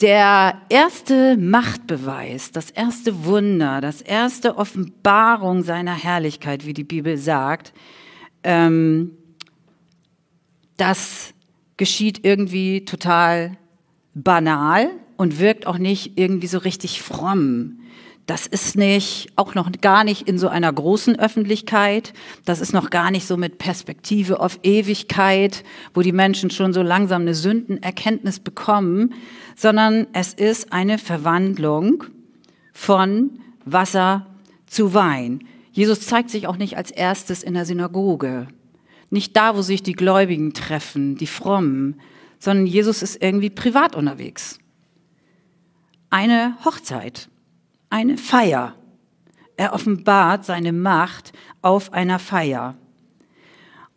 Der 0.02 0.60
erste 0.70 1.38
Machtbeweis, 1.38 2.52
das 2.52 2.72
erste 2.72 3.26
Wunder, 3.26 3.80
das 3.80 4.02
erste 4.02 4.58
Offenbarung 4.58 5.62
seiner 5.62 5.94
Herrlichkeit, 5.94 6.66
wie 6.66 6.74
die 6.74 6.84
Bibel 6.84 7.16
sagt, 7.18 7.74
ähm, 8.44 9.12
das 10.76 11.36
geschieht 11.78 12.26
irgendwie 12.26 12.86
total 12.86 13.56
banal 14.16 14.90
und 15.16 15.40
wirkt 15.40 15.68
auch 15.68 15.78
nicht 15.78 16.18
irgendwie 16.18 16.48
so 16.48 16.58
richtig 16.58 17.04
fromm. 17.04 17.83
Das 18.26 18.48
ist 18.48 18.78
nicht, 18.78 19.34
auch 19.36 19.54
noch 19.54 19.70
gar 19.82 20.06
nicht 20.06 20.30
in 20.30 20.38
so 20.38 20.48
einer 20.48 20.72
großen 20.72 21.20
Öffentlichkeit. 21.20 22.14
Das 22.46 22.62
ist 22.62 22.74
noch 22.74 22.90
gar 22.90 23.12
nicht 23.12 23.28
so 23.28 23.36
mit 23.36 23.58
Perspektive 23.58 24.40
auf 24.40 24.60
Ewigkeit, 24.64 25.64
wo 25.94 26.02
die 26.02 26.14
Menschen 26.14 26.50
schon 26.50 26.72
so 26.72 26.82
langsam 26.82 27.24
eine 27.24 27.34
Sündenerkenntnis 27.34 28.40
bekommen, 28.40 29.14
sondern 29.58 30.08
es 30.14 30.34
ist 30.34 30.72
eine 30.72 30.98
Verwandlung 30.98 32.06
von 32.72 33.42
Wasser 33.66 34.26
zu 34.68 34.94
Wein. 34.94 35.44
Jesus 35.74 36.02
zeigt 36.02 36.30
sich 36.30 36.48
auch 36.48 36.58
nicht 36.58 36.78
als 36.78 36.92
erstes 36.92 37.44
in 37.44 37.56
der 37.56 37.66
Synagoge. 37.66 38.48
Nicht 39.10 39.36
da, 39.36 39.58
wo 39.58 39.62
sich 39.62 39.84
die 39.84 39.94
Gläubigen 39.94 40.54
treffen, 40.54 41.18
die 41.18 41.28
Frommen, 41.28 42.00
sondern 42.40 42.68
Jesus 42.68 43.04
ist 43.04 43.22
irgendwie 43.22 43.50
privat 43.50 43.96
unterwegs. 43.96 44.60
Eine 46.10 46.56
Hochzeit, 46.64 47.30
eine 47.94 48.18
Feier. 48.18 48.74
Er 49.56 49.74
offenbart 49.74 50.46
seine 50.46 50.74
Macht 50.74 51.32
auf 51.62 51.94
einer 51.94 52.18
Feier. 52.18 52.76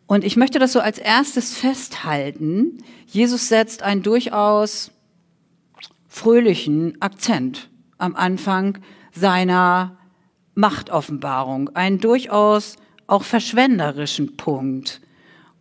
Und 0.05 0.23
ich 0.23 0.37
möchte 0.37 0.59
das 0.59 0.71
so 0.71 0.79
als 0.79 0.99
erstes 0.99 1.57
festhalten. 1.57 2.83
Jesus 3.07 3.49
setzt 3.49 3.81
einen 3.81 4.03
durchaus 4.03 4.91
fröhlichen 6.07 7.01
Akzent 7.01 7.71
am 7.97 8.15
Anfang 8.15 8.77
seiner 9.13 9.97
Machtoffenbarung, 10.53 11.75
einen 11.75 11.97
durchaus 11.97 12.75
auch 13.07 13.23
verschwenderischen 13.23 14.37
Punkt 14.37 15.01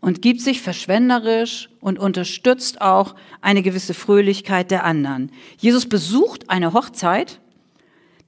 und 0.00 0.21
gibt 0.21 0.43
sich 0.43 0.61
verschwenderisch 0.61 1.71
und 1.81 1.99
unterstützt 1.99 2.83
auch 2.83 3.14
eine 3.40 3.62
gewisse 3.62 3.95
Fröhlichkeit 3.95 4.71
der 4.71 4.85
anderen. 4.85 5.33
Jesus 5.57 5.88
besucht 5.88 6.50
eine 6.50 6.75
Hochzeit. 6.75 7.40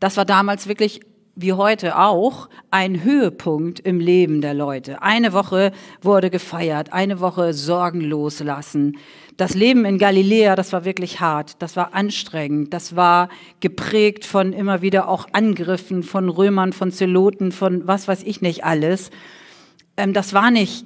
Das 0.00 0.17
war 0.17 0.25
damals 0.25 0.69
wirklich 0.69 1.00
wie 1.40 1.52
heute 1.52 1.97
auch 1.97 2.49
ein 2.73 3.05
Höhepunkt 3.05 3.78
im 3.78 4.00
Leben 4.00 4.40
der 4.40 4.55
Leute. 4.55 5.02
Eine 5.02 5.33
Woche 5.33 5.71
wurde 6.02 6.31
gefeiert, 6.31 6.93
eine 6.93 7.21
Woche 7.21 7.55
sorgenlos 7.55 8.40
lassen. 8.40 8.99
Das 9.37 9.55
Leben 9.55 9.85
in 9.85 9.99
Galiläa, 9.99 10.57
das 10.57 10.73
war 10.73 10.85
wirklich 10.85 11.21
hart, 11.21 11.62
das 11.62 11.76
war 11.76 11.95
anstrengend, 11.95 12.75
das 12.75 12.97
war 12.97 13.28
geprägt 13.61 14.25
von 14.25 14.52
immer 14.52 14.83
wieder 14.83 15.09
auch 15.09 15.28
Angriffen 15.31 16.02
von 16.02 16.28
Römern, 16.28 16.73
von 16.73 16.90
Zeloten, 16.90 17.52
von 17.52 17.87
was 17.87 18.09
weiß 18.09 18.25
ich 18.25 18.40
nicht 18.40 18.64
alles. 18.64 19.11
Ähm, 19.97 20.12
das 20.12 20.35
war 20.35 20.50
nicht 20.50 20.85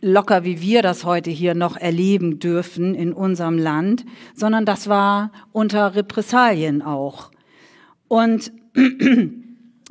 locker, 0.00 0.44
wie 0.44 0.60
wir 0.60 0.82
das 0.82 1.04
heute 1.04 1.30
hier 1.30 1.56
noch 1.56 1.76
erleben 1.76 2.38
dürfen 2.38 2.94
in 2.94 3.12
unserem 3.12 3.58
Land, 3.58 4.04
sondern 4.36 4.64
das 4.64 4.88
war 4.88 5.32
unter 5.50 5.96
Repressalien 5.96 6.80
auch. 6.82 7.32
Und 8.10 8.50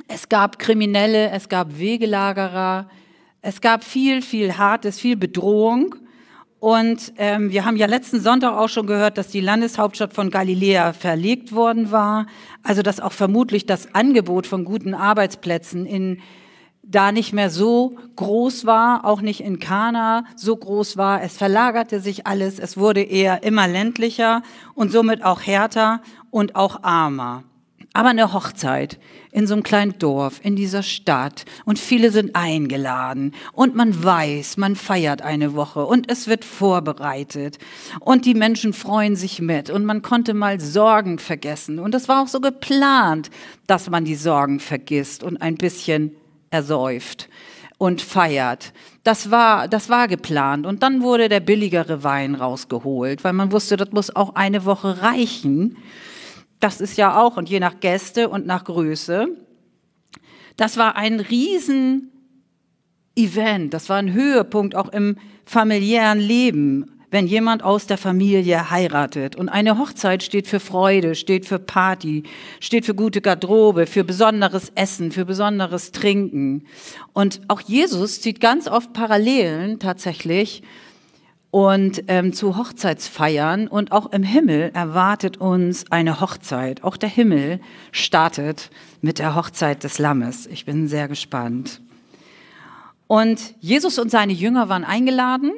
es 0.08 0.28
gab 0.28 0.58
Kriminelle, 0.58 1.30
es 1.30 1.48
gab 1.48 1.78
Wegelagerer, 1.78 2.86
es 3.40 3.62
gab 3.62 3.82
viel, 3.82 4.20
viel 4.20 4.58
Hartes, 4.58 5.00
viel 5.00 5.16
Bedrohung. 5.16 5.94
Und 6.58 7.14
ähm, 7.16 7.50
wir 7.50 7.64
haben 7.64 7.78
ja 7.78 7.86
letzten 7.86 8.20
Sonntag 8.20 8.52
auch 8.52 8.68
schon 8.68 8.86
gehört, 8.86 9.16
dass 9.16 9.28
die 9.28 9.40
Landeshauptstadt 9.40 10.12
von 10.12 10.30
Galiläa 10.30 10.92
verlegt 10.92 11.54
worden 11.54 11.92
war. 11.92 12.26
Also 12.62 12.82
dass 12.82 13.00
auch 13.00 13.12
vermutlich 13.12 13.64
das 13.64 13.94
Angebot 13.94 14.46
von 14.46 14.66
guten 14.66 14.92
Arbeitsplätzen 14.92 15.86
in 15.86 16.20
da 16.82 17.12
nicht 17.12 17.32
mehr 17.32 17.48
so 17.48 17.96
groß 18.16 18.66
war, 18.66 19.06
auch 19.06 19.22
nicht 19.22 19.40
in 19.40 19.60
Kana 19.60 20.26
so 20.36 20.54
groß 20.54 20.98
war. 20.98 21.22
Es 21.22 21.38
verlagerte 21.38 22.00
sich 22.00 22.26
alles, 22.26 22.58
es 22.58 22.76
wurde 22.76 23.00
eher 23.00 23.44
immer 23.44 23.66
ländlicher 23.66 24.42
und 24.74 24.92
somit 24.92 25.24
auch 25.24 25.40
härter 25.40 26.02
und 26.30 26.54
auch 26.56 26.82
armer. 26.82 27.44
Aber 27.92 28.10
eine 28.10 28.32
Hochzeit 28.32 29.00
in 29.32 29.48
so 29.48 29.54
einem 29.54 29.64
kleinen 29.64 29.98
Dorf, 29.98 30.40
in 30.44 30.54
dieser 30.54 30.82
Stadt 30.82 31.44
und 31.64 31.78
viele 31.78 32.12
sind 32.12 32.36
eingeladen 32.36 33.34
und 33.52 33.74
man 33.74 34.04
weiß, 34.04 34.58
man 34.58 34.76
feiert 34.76 35.22
eine 35.22 35.54
Woche 35.54 35.84
und 35.84 36.10
es 36.10 36.28
wird 36.28 36.44
vorbereitet 36.44 37.58
und 37.98 38.26
die 38.26 38.34
Menschen 38.34 38.72
freuen 38.72 39.16
sich 39.16 39.40
mit 39.40 39.70
und 39.70 39.84
man 39.84 40.02
konnte 40.02 40.34
mal 40.34 40.60
Sorgen 40.60 41.18
vergessen 41.18 41.80
und 41.80 41.94
es 41.94 42.08
war 42.08 42.22
auch 42.22 42.28
so 42.28 42.40
geplant, 42.40 43.30
dass 43.66 43.90
man 43.90 44.04
die 44.04 44.14
Sorgen 44.14 44.60
vergisst 44.60 45.24
und 45.24 45.42
ein 45.42 45.56
bisschen 45.56 46.14
ersäuft 46.50 47.28
und 47.80 48.02
feiert. 48.02 48.74
Das 49.04 49.30
war, 49.30 49.66
das 49.66 49.88
war 49.88 50.06
geplant. 50.06 50.66
Und 50.66 50.82
dann 50.82 51.02
wurde 51.02 51.30
der 51.30 51.40
billigere 51.40 52.04
Wein 52.04 52.34
rausgeholt, 52.34 53.24
weil 53.24 53.32
man 53.32 53.52
wusste, 53.52 53.78
das 53.78 53.90
muss 53.92 54.14
auch 54.14 54.34
eine 54.34 54.66
Woche 54.66 55.00
reichen. 55.00 55.78
Das 56.60 56.80
ist 56.80 56.96
ja 56.96 57.20
auch, 57.20 57.36
und 57.36 57.48
je 57.48 57.60
nach 57.60 57.80
Gäste 57.80 58.28
und 58.28 58.46
nach 58.46 58.64
Größe. 58.64 59.28
Das 60.56 60.76
war 60.76 60.96
ein 60.96 61.20
riesen 61.20 62.12
Event. 63.16 63.74
Das 63.74 63.88
war 63.88 63.96
ein 63.96 64.12
Höhepunkt 64.12 64.76
auch 64.76 64.90
im 64.90 65.16
familiären 65.44 66.20
Leben 66.20 67.00
wenn 67.10 67.26
jemand 67.26 67.62
aus 67.62 67.86
der 67.86 67.98
Familie 67.98 68.70
heiratet. 68.70 69.36
Und 69.36 69.48
eine 69.48 69.78
Hochzeit 69.78 70.22
steht 70.22 70.46
für 70.46 70.60
Freude, 70.60 71.14
steht 71.14 71.44
für 71.44 71.58
Party, 71.58 72.22
steht 72.60 72.86
für 72.86 72.94
gute 72.94 73.20
Garderobe, 73.20 73.86
für 73.86 74.04
besonderes 74.04 74.70
Essen, 74.74 75.10
für 75.10 75.24
besonderes 75.24 75.92
Trinken. 75.92 76.64
Und 77.12 77.40
auch 77.48 77.60
Jesus 77.60 78.20
zieht 78.20 78.40
ganz 78.40 78.68
oft 78.68 78.92
Parallelen 78.92 79.78
tatsächlich 79.78 80.62
und 81.50 82.04
ähm, 82.06 82.32
zu 82.32 82.56
Hochzeitsfeiern 82.56 83.66
und 83.66 83.92
auch 83.92 84.12
im 84.12 84.22
Himmel 84.22 84.70
erwartet 84.74 85.38
uns 85.38 85.90
eine 85.90 86.20
Hochzeit. 86.20 86.84
Auch 86.84 86.96
der 86.96 87.08
Himmel 87.08 87.60
startet 87.92 88.70
mit 89.00 89.18
der 89.18 89.34
Hochzeit 89.34 89.82
des 89.82 89.98
Lammes. 89.98 90.46
Ich 90.46 90.64
bin 90.64 90.86
sehr 90.86 91.08
gespannt. 91.08 91.80
Und 93.06 93.54
Jesus 93.58 93.98
und 93.98 94.10
seine 94.10 94.32
Jünger 94.32 94.68
waren 94.68 94.84
eingeladen 94.84 95.52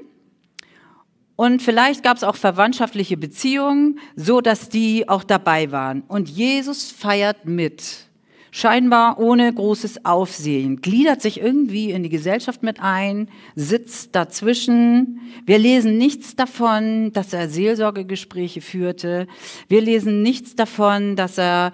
und 1.37 1.61
vielleicht 1.61 2.03
gab 2.03 2.17
es 2.17 2.25
auch 2.25 2.37
verwandtschaftliche 2.37 3.17
Beziehungen, 3.17 3.99
so 4.17 4.41
dass 4.41 4.69
die 4.69 5.09
auch 5.09 5.25
dabei 5.25 5.73
waren. 5.73 6.03
Und 6.03 6.29
Jesus 6.29 6.91
feiert 6.91 7.47
mit 7.47 8.07
scheinbar 8.53 9.19
ohne 9.19 9.53
großes 9.53 10.05
Aufsehen, 10.05 10.83
gliedert 10.83 11.23
sich 11.23 11.41
irgendwie 11.41 11.91
in 11.91 12.03
die 12.03 12.11
Gesellschaft 12.11 12.63
mit 12.63 12.81
ein, 12.81 13.29
sitzt 13.57 14.15
dazwischen. 14.15 15.21
Wir 15.47 15.59
lesen 15.59 15.97
nichts 15.97 16.37
davon, 16.37 17.13
dass 17.15 17.33
er 17.33 17.49
Seelsorgegespräche 17.49 18.61
führte. 18.61 19.27
Wir 19.69 19.81
lesen 19.81 20.23
nichts 20.23 20.55
davon, 20.55 21.17
dass 21.17 21.39
er 21.39 21.73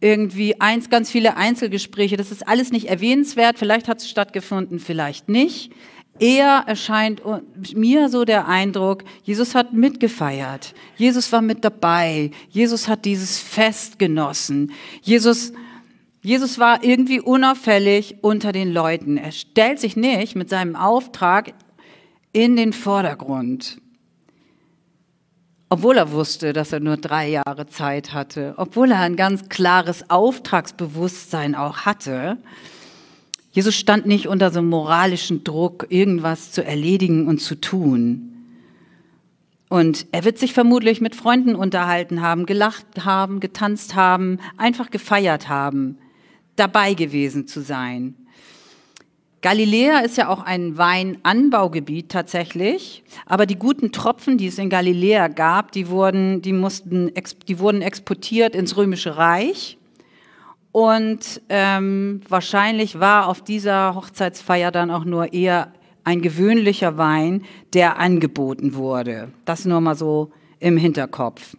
irgendwie 0.00 0.58
eins, 0.58 0.88
ganz 0.88 1.10
viele 1.10 1.36
Einzelgespräche, 1.36 2.16
das 2.16 2.32
ist 2.32 2.48
alles 2.48 2.72
nicht 2.72 2.88
erwähnenswert. 2.88 3.58
Vielleicht 3.58 3.86
hat 3.86 3.98
es 3.98 4.08
stattgefunden, 4.08 4.78
vielleicht 4.78 5.28
nicht. 5.28 5.70
Eher 6.18 6.64
erscheint 6.66 7.20
mir 7.74 8.08
so 8.08 8.24
der 8.24 8.48
Eindruck, 8.48 9.04
Jesus 9.22 9.54
hat 9.54 9.74
mitgefeiert. 9.74 10.72
Jesus 10.96 11.30
war 11.30 11.42
mit 11.42 11.62
dabei. 11.62 12.30
Jesus 12.48 12.88
hat 12.88 13.04
dieses 13.04 13.38
Fest 13.38 13.98
genossen. 13.98 14.72
Jesus 15.02 15.52
Jesus 16.26 16.58
war 16.58 16.82
irgendwie 16.82 17.20
unauffällig 17.20 18.16
unter 18.20 18.50
den 18.50 18.72
Leuten. 18.72 19.16
Er 19.16 19.30
stellt 19.30 19.78
sich 19.78 19.94
nicht 19.94 20.34
mit 20.34 20.50
seinem 20.50 20.74
Auftrag 20.74 21.54
in 22.32 22.56
den 22.56 22.72
Vordergrund. 22.72 23.80
Obwohl 25.68 25.96
er 25.96 26.10
wusste, 26.10 26.52
dass 26.52 26.72
er 26.72 26.80
nur 26.80 26.96
drei 26.96 27.28
Jahre 27.28 27.68
Zeit 27.68 28.12
hatte, 28.12 28.54
obwohl 28.56 28.90
er 28.90 29.02
ein 29.02 29.14
ganz 29.14 29.48
klares 29.48 30.10
Auftragsbewusstsein 30.10 31.54
auch 31.54 31.82
hatte, 31.86 32.38
Jesus 33.52 33.76
stand 33.76 34.06
nicht 34.06 34.26
unter 34.26 34.50
so 34.50 34.58
einem 34.58 34.68
moralischen 34.70 35.44
Druck, 35.44 35.86
irgendwas 35.90 36.50
zu 36.50 36.64
erledigen 36.64 37.28
und 37.28 37.40
zu 37.40 37.54
tun. 37.54 38.32
Und 39.68 40.06
er 40.10 40.24
wird 40.24 40.38
sich 40.38 40.54
vermutlich 40.54 41.00
mit 41.00 41.14
Freunden 41.14 41.54
unterhalten 41.54 42.20
haben, 42.20 42.46
gelacht 42.46 43.04
haben, 43.04 43.38
getanzt 43.38 43.94
haben, 43.94 44.40
einfach 44.56 44.90
gefeiert 44.90 45.48
haben 45.48 45.98
dabei 46.56 46.94
gewesen 46.94 47.46
zu 47.46 47.60
sein. 47.60 48.14
Galiläa 49.42 50.00
ist 50.00 50.16
ja 50.16 50.28
auch 50.28 50.42
ein 50.42 50.76
Weinanbaugebiet 50.76 52.08
tatsächlich, 52.08 53.04
aber 53.26 53.46
die 53.46 53.56
guten 53.56 53.92
Tropfen, 53.92 54.38
die 54.38 54.48
es 54.48 54.58
in 54.58 54.70
Galiläa 54.70 55.28
gab, 55.28 55.70
die 55.72 55.88
wurden, 55.88 56.42
die 56.42 56.52
mussten, 56.52 57.12
die 57.46 57.58
wurden 57.58 57.80
exportiert 57.82 58.56
ins 58.56 58.76
Römische 58.76 59.16
Reich. 59.16 59.78
Und 60.72 61.40
ähm, 61.48 62.22
wahrscheinlich 62.28 62.98
war 62.98 63.28
auf 63.28 63.42
dieser 63.42 63.94
Hochzeitsfeier 63.94 64.72
dann 64.72 64.90
auch 64.90 65.04
nur 65.04 65.32
eher 65.32 65.72
ein 66.02 66.22
gewöhnlicher 66.22 66.98
Wein, 66.98 67.44
der 67.72 67.98
angeboten 67.98 68.74
wurde. 68.74 69.28
Das 69.44 69.64
nur 69.64 69.80
mal 69.80 69.94
so 69.94 70.32
im 70.60 70.76
Hinterkopf. 70.76 71.56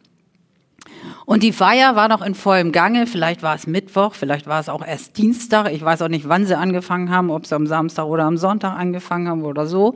Und 1.25 1.43
die 1.43 1.51
Feier 1.51 1.95
war 1.95 2.07
noch 2.07 2.21
in 2.21 2.35
vollem 2.35 2.71
Gange. 2.71 3.07
Vielleicht 3.07 3.43
war 3.43 3.55
es 3.55 3.67
Mittwoch, 3.67 4.13
vielleicht 4.13 4.47
war 4.47 4.59
es 4.59 4.69
auch 4.69 4.85
erst 4.85 5.17
Dienstag. 5.17 5.71
Ich 5.71 5.83
weiß 5.83 6.01
auch 6.01 6.07
nicht, 6.07 6.27
wann 6.29 6.45
sie 6.45 6.57
angefangen 6.57 7.11
haben, 7.11 7.29
ob 7.29 7.45
sie 7.45 7.55
am 7.55 7.67
Samstag 7.67 8.05
oder 8.05 8.23
am 8.23 8.37
Sonntag 8.37 8.77
angefangen 8.77 9.27
haben 9.27 9.43
oder 9.43 9.65
so. 9.67 9.95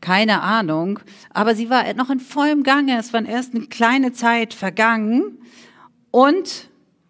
Keine 0.00 0.42
Ahnung. 0.42 1.00
Aber 1.32 1.54
sie 1.54 1.70
war 1.70 1.82
noch 1.94 2.10
in 2.10 2.20
vollem 2.20 2.62
Gange. 2.62 2.98
Es 2.98 3.12
war 3.12 3.24
erst 3.24 3.54
eine 3.54 3.66
kleine 3.66 4.12
Zeit 4.12 4.54
vergangen. 4.54 5.38
Und 6.10 6.68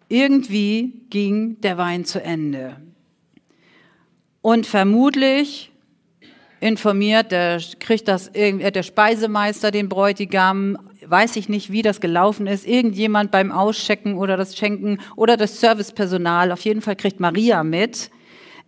irgendwie 0.09 1.05
ging 1.09 1.59
der 1.61 1.77
Wein 1.77 2.05
zu 2.05 2.21
Ende. 2.21 2.77
Und 4.41 4.65
vermutlich 4.65 5.71
informiert, 6.59 7.31
der 7.31 7.61
kriegt 7.79 8.07
das 8.07 8.31
der 8.31 8.83
Speisemeister 8.83 9.71
den 9.71 9.89
Bräutigam 9.89 10.86
weiß 11.09 11.35
ich 11.35 11.49
nicht, 11.49 11.71
wie 11.71 11.81
das 11.81 12.01
gelaufen 12.01 12.47
ist, 12.47 12.67
irgendjemand 12.67 13.31
beim 13.31 13.51
Auschecken 13.51 14.15
oder 14.15 14.37
das 14.37 14.57
Schenken 14.57 14.99
oder 15.15 15.37
das 15.37 15.59
Servicepersonal, 15.59 16.51
auf 16.51 16.61
jeden 16.61 16.81
Fall 16.81 16.95
kriegt 16.95 17.19
Maria 17.19 17.63
mit, 17.63 18.09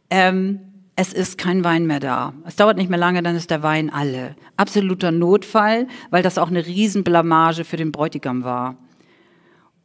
ähm, 0.10 0.60
es 0.95 1.13
ist 1.13 1.38
kein 1.38 1.63
Wein 1.63 1.88
mehr 1.88 2.02
da. 2.02 2.34
Es 2.45 2.58
dauert 2.58 2.75
nicht 2.75 2.89
mehr 2.89 2.99
lange, 2.99 3.23
dann 3.23 3.36
ist 3.36 3.52
der 3.52 3.63
Wein 3.63 3.89
alle. 3.89 4.36
Absoluter 4.58 5.12
Notfall, 5.12 5.88
weil 6.10 6.23
das 6.23 6.38
auch 6.38 6.49
eine 6.49 6.65
Riesenblamage 6.65 7.63
für 7.63 7.78
den 7.78 7.93
Bräutigam 7.93 8.43
war. 8.43 8.75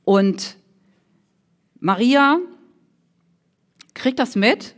Und 0.05 0.57
Maria 1.79 2.39
kriegt 3.95 4.19
das 4.19 4.35
mit, 4.35 4.75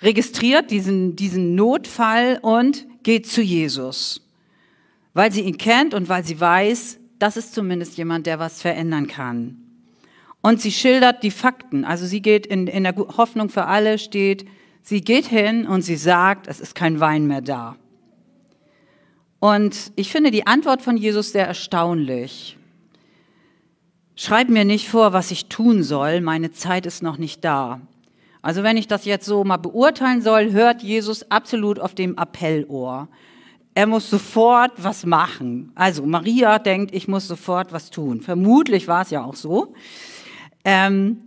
registriert 0.00 0.70
diesen, 0.70 1.16
diesen 1.16 1.56
Notfall 1.56 2.38
und 2.40 2.86
geht 3.02 3.26
zu 3.26 3.42
Jesus, 3.42 4.24
weil 5.12 5.32
sie 5.32 5.40
ihn 5.40 5.58
kennt 5.58 5.92
und 5.92 6.08
weil 6.08 6.24
sie 6.24 6.40
weiß, 6.40 7.00
das 7.24 7.38
ist 7.38 7.54
zumindest 7.54 7.96
jemand, 7.96 8.26
der 8.26 8.38
was 8.38 8.60
verändern 8.60 9.06
kann. 9.06 9.56
Und 10.42 10.60
sie 10.60 10.70
schildert 10.70 11.22
die 11.22 11.30
Fakten. 11.30 11.86
Also 11.86 12.04
sie 12.04 12.20
geht 12.20 12.44
in, 12.46 12.66
in 12.66 12.84
der 12.84 12.94
Hoffnung 12.94 13.48
für 13.48 13.64
alle, 13.64 13.96
steht, 13.96 14.46
sie 14.82 15.00
geht 15.00 15.24
hin 15.24 15.66
und 15.66 15.80
sie 15.80 15.96
sagt, 15.96 16.48
es 16.48 16.60
ist 16.60 16.74
kein 16.74 17.00
Wein 17.00 17.26
mehr 17.26 17.40
da. 17.40 17.76
Und 19.40 19.90
ich 19.96 20.12
finde 20.12 20.32
die 20.32 20.46
Antwort 20.46 20.82
von 20.82 20.98
Jesus 20.98 21.32
sehr 21.32 21.46
erstaunlich. 21.46 22.58
Schreib 24.16 24.50
mir 24.50 24.66
nicht 24.66 24.90
vor, 24.90 25.14
was 25.14 25.30
ich 25.30 25.46
tun 25.46 25.82
soll, 25.82 26.20
meine 26.20 26.52
Zeit 26.52 26.84
ist 26.84 27.02
noch 27.02 27.16
nicht 27.16 27.42
da. 27.42 27.80
Also 28.42 28.62
wenn 28.62 28.76
ich 28.76 28.86
das 28.86 29.06
jetzt 29.06 29.24
so 29.24 29.44
mal 29.44 29.56
beurteilen 29.56 30.20
soll, 30.20 30.52
hört 30.52 30.82
Jesus 30.82 31.30
absolut 31.30 31.80
auf 31.80 31.94
dem 31.94 32.18
Appellohr. 32.18 33.08
Er 33.74 33.86
muss 33.86 34.08
sofort 34.08 34.72
was 34.76 35.04
machen. 35.04 35.72
Also 35.74 36.06
Maria 36.06 36.58
denkt, 36.58 36.94
ich 36.94 37.08
muss 37.08 37.26
sofort 37.26 37.72
was 37.72 37.90
tun. 37.90 38.20
Vermutlich 38.20 38.86
war 38.86 39.02
es 39.02 39.10
ja 39.10 39.24
auch 39.24 39.34
so. 39.34 39.74
Ähm, 40.64 41.18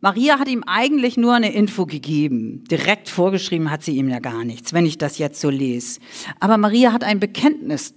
Maria 0.00 0.38
hat 0.38 0.48
ihm 0.48 0.62
eigentlich 0.64 1.16
nur 1.16 1.34
eine 1.34 1.52
Info 1.52 1.86
gegeben. 1.86 2.64
Direkt 2.70 3.08
vorgeschrieben 3.08 3.70
hat 3.70 3.82
sie 3.82 3.96
ihm 3.96 4.08
ja 4.08 4.20
gar 4.20 4.44
nichts, 4.44 4.72
wenn 4.72 4.86
ich 4.86 4.98
das 4.98 5.18
jetzt 5.18 5.40
so 5.40 5.50
lese. 5.50 6.00
Aber 6.40 6.56
Maria 6.56 6.92
hat 6.92 7.02
ein 7.02 7.18
Bekenntnis, 7.18 7.94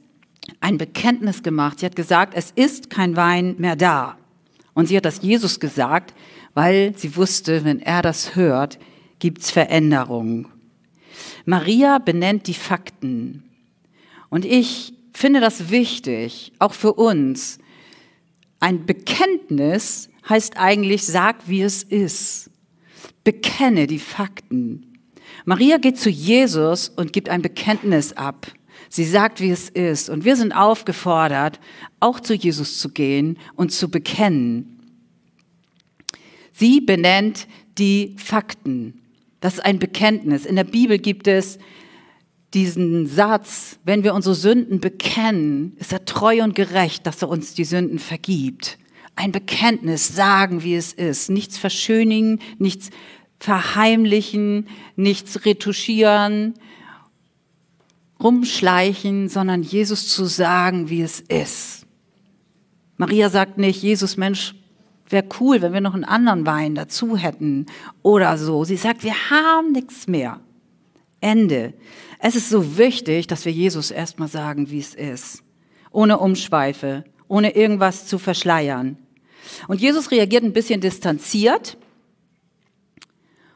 ein 0.61 0.77
Bekenntnis 0.77 1.43
gemacht. 1.43 1.79
Sie 1.79 1.85
hat 1.85 1.95
gesagt, 1.95 2.33
es 2.35 2.51
ist 2.51 2.89
kein 2.89 3.15
Wein 3.15 3.55
mehr 3.59 3.75
da. 3.75 4.17
Und 4.73 4.87
sie 4.87 4.97
hat 4.97 5.05
das 5.05 5.21
Jesus 5.21 5.59
gesagt, 5.59 6.13
weil 6.53 6.97
sie 6.97 7.15
wusste, 7.15 7.65
wenn 7.65 7.79
er 7.79 8.01
das 8.01 8.35
hört, 8.35 8.79
gibt's 9.19 9.51
Veränderungen. 9.51 10.47
Maria 11.45 11.97
benennt 11.99 12.47
die 12.47 12.53
Fakten. 12.53 13.43
Und 14.29 14.45
ich 14.45 14.93
finde 15.13 15.39
das 15.39 15.69
wichtig, 15.69 16.53
auch 16.59 16.73
für 16.73 16.93
uns. 16.93 17.59
Ein 18.59 18.85
Bekenntnis 18.85 20.09
heißt 20.29 20.57
eigentlich, 20.57 21.05
sag, 21.05 21.47
wie 21.47 21.61
es 21.61 21.83
ist. 21.83 22.49
Bekenne 23.23 23.87
die 23.87 23.99
Fakten. 23.99 24.99
Maria 25.45 25.77
geht 25.77 25.97
zu 25.97 26.09
Jesus 26.09 26.89
und 26.89 27.13
gibt 27.13 27.29
ein 27.29 27.41
Bekenntnis 27.41 28.13
ab. 28.13 28.47
Sie 28.89 29.05
sagt, 29.05 29.39
wie 29.41 29.51
es 29.51 29.69
ist. 29.69 30.09
Und 30.09 30.25
wir 30.25 30.35
sind 30.35 30.51
aufgefordert, 30.51 31.59
auch 31.99 32.19
zu 32.19 32.33
Jesus 32.33 32.79
zu 32.79 32.89
gehen 32.89 33.37
und 33.55 33.71
zu 33.71 33.89
bekennen. 33.89 34.79
Sie 36.51 36.81
benennt 36.81 37.47
die 37.77 38.15
Fakten. 38.17 39.00
Das 39.41 39.55
ist 39.55 39.65
ein 39.65 39.79
Bekenntnis. 39.79 40.45
In 40.45 40.55
der 40.55 40.63
Bibel 40.63 40.97
gibt 40.97 41.27
es 41.27 41.57
diesen 42.53 43.07
Satz, 43.07 43.79
wenn 43.83 44.03
wir 44.03 44.13
unsere 44.13 44.35
Sünden 44.35 44.79
bekennen, 44.79 45.75
ist 45.77 45.91
er 45.91 46.05
treu 46.05 46.43
und 46.43 46.55
gerecht, 46.55 47.05
dass 47.05 47.21
er 47.21 47.29
uns 47.29 47.53
die 47.53 47.63
Sünden 47.63 47.99
vergibt. 47.99 48.77
Ein 49.15 49.31
Bekenntnis, 49.31 50.15
sagen, 50.15 50.63
wie 50.63 50.75
es 50.75 50.93
ist. 50.93 51.29
Nichts 51.29 51.57
verschönigen, 51.57 52.39
nichts 52.59 52.89
verheimlichen, 53.39 54.67
nichts 54.95 55.45
retuschieren, 55.45 56.53
rumschleichen, 58.21 59.29
sondern 59.29 59.63
Jesus 59.63 60.07
zu 60.07 60.25
sagen, 60.25 60.89
wie 60.89 61.01
es 61.01 61.19
ist. 61.19 61.87
Maria 62.97 63.29
sagt 63.29 63.57
nicht, 63.57 63.81
Jesus 63.81 64.17
Mensch, 64.17 64.53
Wäre 65.11 65.25
cool, 65.39 65.61
wenn 65.61 65.73
wir 65.73 65.81
noch 65.81 65.93
einen 65.93 66.05
anderen 66.05 66.45
Wein 66.45 66.73
dazu 66.73 67.17
hätten 67.17 67.65
oder 68.01 68.37
so. 68.37 68.63
Sie 68.63 68.77
sagt, 68.77 69.03
wir 69.03 69.29
haben 69.29 69.73
nichts 69.73 70.07
mehr. 70.07 70.39
Ende. 71.19 71.73
Es 72.19 72.35
ist 72.35 72.49
so 72.49 72.77
wichtig, 72.77 73.27
dass 73.27 73.45
wir 73.45 73.51
Jesus 73.51 73.91
erstmal 73.91 74.27
sagen, 74.27 74.71
wie 74.71 74.79
es 74.79 74.95
ist. 74.95 75.43
Ohne 75.91 76.17
Umschweife, 76.19 77.03
ohne 77.27 77.55
irgendwas 77.55 78.07
zu 78.07 78.17
verschleiern. 78.17 78.97
Und 79.67 79.81
Jesus 79.81 80.11
reagiert 80.11 80.43
ein 80.43 80.53
bisschen 80.53 80.81
distanziert 80.81 81.77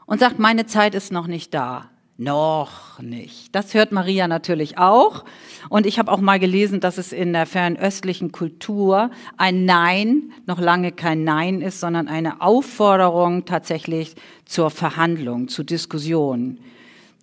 und 0.05 0.19
sagt, 0.19 0.39
meine 0.39 0.65
Zeit 0.65 0.93
ist 0.93 1.11
noch 1.11 1.27
nicht 1.27 1.53
da. 1.53 1.89
Noch 2.17 2.99
nicht. 3.01 3.54
Das 3.54 3.73
hört 3.73 3.91
Maria 3.91 4.30
natürlich 4.30 4.78
auch. 4.78 5.25
Und 5.67 5.86
ich 5.86 5.99
habe 5.99 6.10
auch 6.10 6.21
mal 6.21 6.39
gelesen, 6.39 6.80
dass 6.80 6.97
es 6.97 7.12
in 7.12 7.34
der 7.34 7.45
fernöstlichen 7.45 8.32
Kultur 8.32 9.12
ein 9.36 9.65
Nein 9.65 10.32
noch 10.45 10.60
lange 10.60 10.93
kein 10.93 11.25
Nein 11.25 11.60
ist, 11.60 11.82
sondern 11.82 12.08
eine 12.08 12.39
Aufforderung 12.39 13.43
tatsächlich 13.43 14.15
zur 14.45 14.69
Verhandlung, 14.69 15.49
zur 15.49 15.65
Diskussion. 15.65 16.60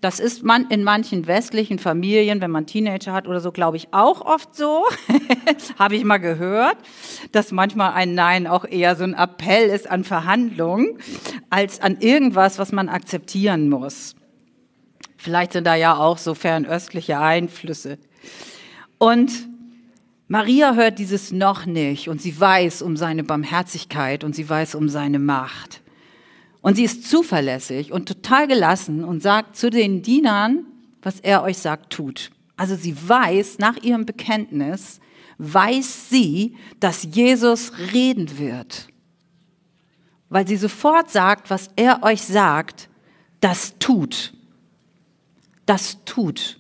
Das 0.03 0.21
ist 0.21 0.43
man 0.43 0.67
in 0.69 0.85
manchen 0.85 1.27
westlichen 1.27 1.79
Familien, 1.79 2.43
wenn 2.43 2.51
man 2.51 2.67
Teenager 2.67 3.15
hat 3.15 3.27
oder 3.27 3.41
so, 3.41 3.51
glaube 3.51 3.79
ich, 3.79 3.95
auch 3.95 4.21
oft 4.21 4.55
so. 4.55 4.85
Habe 5.79 5.97
ich 5.97 6.05
mal 6.05 6.19
gehört, 6.19 6.77
dass 7.31 7.51
manchmal 7.51 7.93
ein 7.93 8.15
Nein 8.15 8.47
auch 8.47 8.67
eher 8.67 8.95
so 8.97 9.05
ein 9.05 9.15
Appell 9.15 9.71
ist 9.71 9.91
an 9.91 10.05
Verhandlungen 10.05 10.99
als 11.49 11.81
an 11.81 11.99
irgendwas, 12.01 12.59
was 12.59 12.73
man 12.73 12.91
akzeptieren 12.91 13.71
muss. 13.71 14.17
Vielleicht 15.23 15.53
sind 15.53 15.69
da 15.69 15.77
ja 15.77 15.97
auch 15.97 16.19
so 16.19 16.35
fernöstliche 16.35 17.21
Einflüsse. 17.21 17.97
Und 18.99 19.31
Maria 20.27 20.75
hört 20.75 20.99
dieses 20.99 21.31
noch 21.31 21.65
nicht 21.65 22.09
und 22.09 22.21
sie 22.21 22.41
weiß 22.41 22.83
um 22.83 22.97
seine 22.97 23.23
Barmherzigkeit 23.23 24.25
und 24.25 24.35
sie 24.35 24.49
weiß 24.49 24.75
um 24.75 24.89
seine 24.89 25.21
Macht. 25.21 25.81
Und 26.61 26.75
sie 26.75 26.83
ist 26.83 27.09
zuverlässig 27.09 27.93
und 27.93 28.09
total 28.09 28.49
gelassen 28.49 29.05
und 29.05 29.23
sagt 29.23 29.55
zu 29.55 29.71
den 29.71 30.03
Dienern, 30.03 30.67
was 31.03 31.21
er 31.21 31.45
euch 31.45 31.59
sagt, 31.59 31.93
tut. 31.93 32.33
Also 32.57 32.75
sie 32.75 32.97
weiß, 33.09 33.59
nach 33.61 33.77
ihrem 33.77 34.05
Bekenntnis, 34.05 34.99
weiß 35.39 36.11
sie, 36.11 36.57
dass 36.81 37.07
Jesus 37.13 37.71
reden 37.93 38.41
wird. 38.41 38.89
Weil 40.31 40.49
sie 40.49 40.57
sofort 40.57 41.13
sagt, 41.13 41.49
was 41.49 41.71
er 41.77 42.03
euch 42.03 42.23
sagt, 42.23 42.89
das 43.39 43.79
tut. 43.79 44.33
Das 45.73 45.97
tut. 46.05 46.59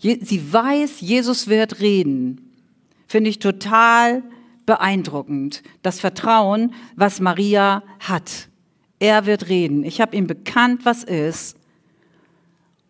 Sie 0.00 0.52
weiß, 0.52 1.02
Jesus 1.02 1.48
wird 1.48 1.80
reden. 1.80 2.50
Finde 3.06 3.28
ich 3.28 3.40
total 3.40 4.22
beeindruckend. 4.64 5.62
Das 5.82 6.00
Vertrauen, 6.00 6.72
was 6.96 7.20
Maria 7.20 7.82
hat. 8.00 8.48
Er 9.00 9.26
wird 9.26 9.50
reden. 9.50 9.84
Ich 9.84 10.00
habe 10.00 10.16
ihm 10.16 10.26
bekannt, 10.26 10.86
was 10.86 11.04
ist. 11.04 11.58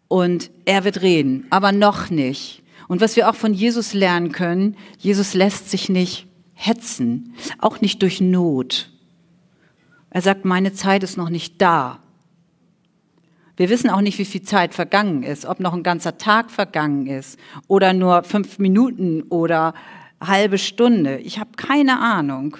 Und 0.07 0.53
er 0.65 0.85
wird 0.85 1.03
reden, 1.03 1.49
aber 1.51 1.73
noch 1.73 2.09
nicht. 2.09 2.63
Und 2.87 3.01
was 3.01 3.17
wir 3.17 3.29
auch 3.29 3.35
von 3.35 3.53
Jesus 3.53 3.95
lernen 3.95 4.31
können, 4.31 4.77
Jesus 4.97 5.35
lässt 5.35 5.71
sich 5.71 5.89
nicht 5.89 6.29
hetzen, 6.55 7.35
auch 7.59 7.81
nicht 7.81 8.01
durch 8.03 8.21
Not. 8.21 8.93
Er 10.11 10.23
sagt, 10.23 10.45
meine 10.45 10.73
Zeit 10.73 11.03
ist 11.03 11.17
noch 11.17 11.31
nicht 11.31 11.61
da. 11.61 11.99
Wir 13.59 13.71
wissen 13.71 13.91
auch 13.91 14.01
nicht, 14.01 14.19
wie 14.21 14.25
viel 14.25 14.43
Zeit 14.43 14.73
vergangen 14.73 15.25
ist, 15.25 15.45
ob 15.45 15.59
noch 15.59 15.75
ein 15.75 15.83
ganzer 15.83 16.17
Tag 16.17 16.53
vergangen 16.53 17.09
ist 17.09 17.41
oder 17.67 17.93
nur 17.93 18.23
fünf 18.23 18.61
Minuten 18.61 19.23
oder 19.23 19.75
halbe 20.21 20.59
Stunde. 20.59 21.19
Ich 21.19 21.41
habe 21.41 21.51
keine 21.57 21.99
Ahnung. 21.99 22.57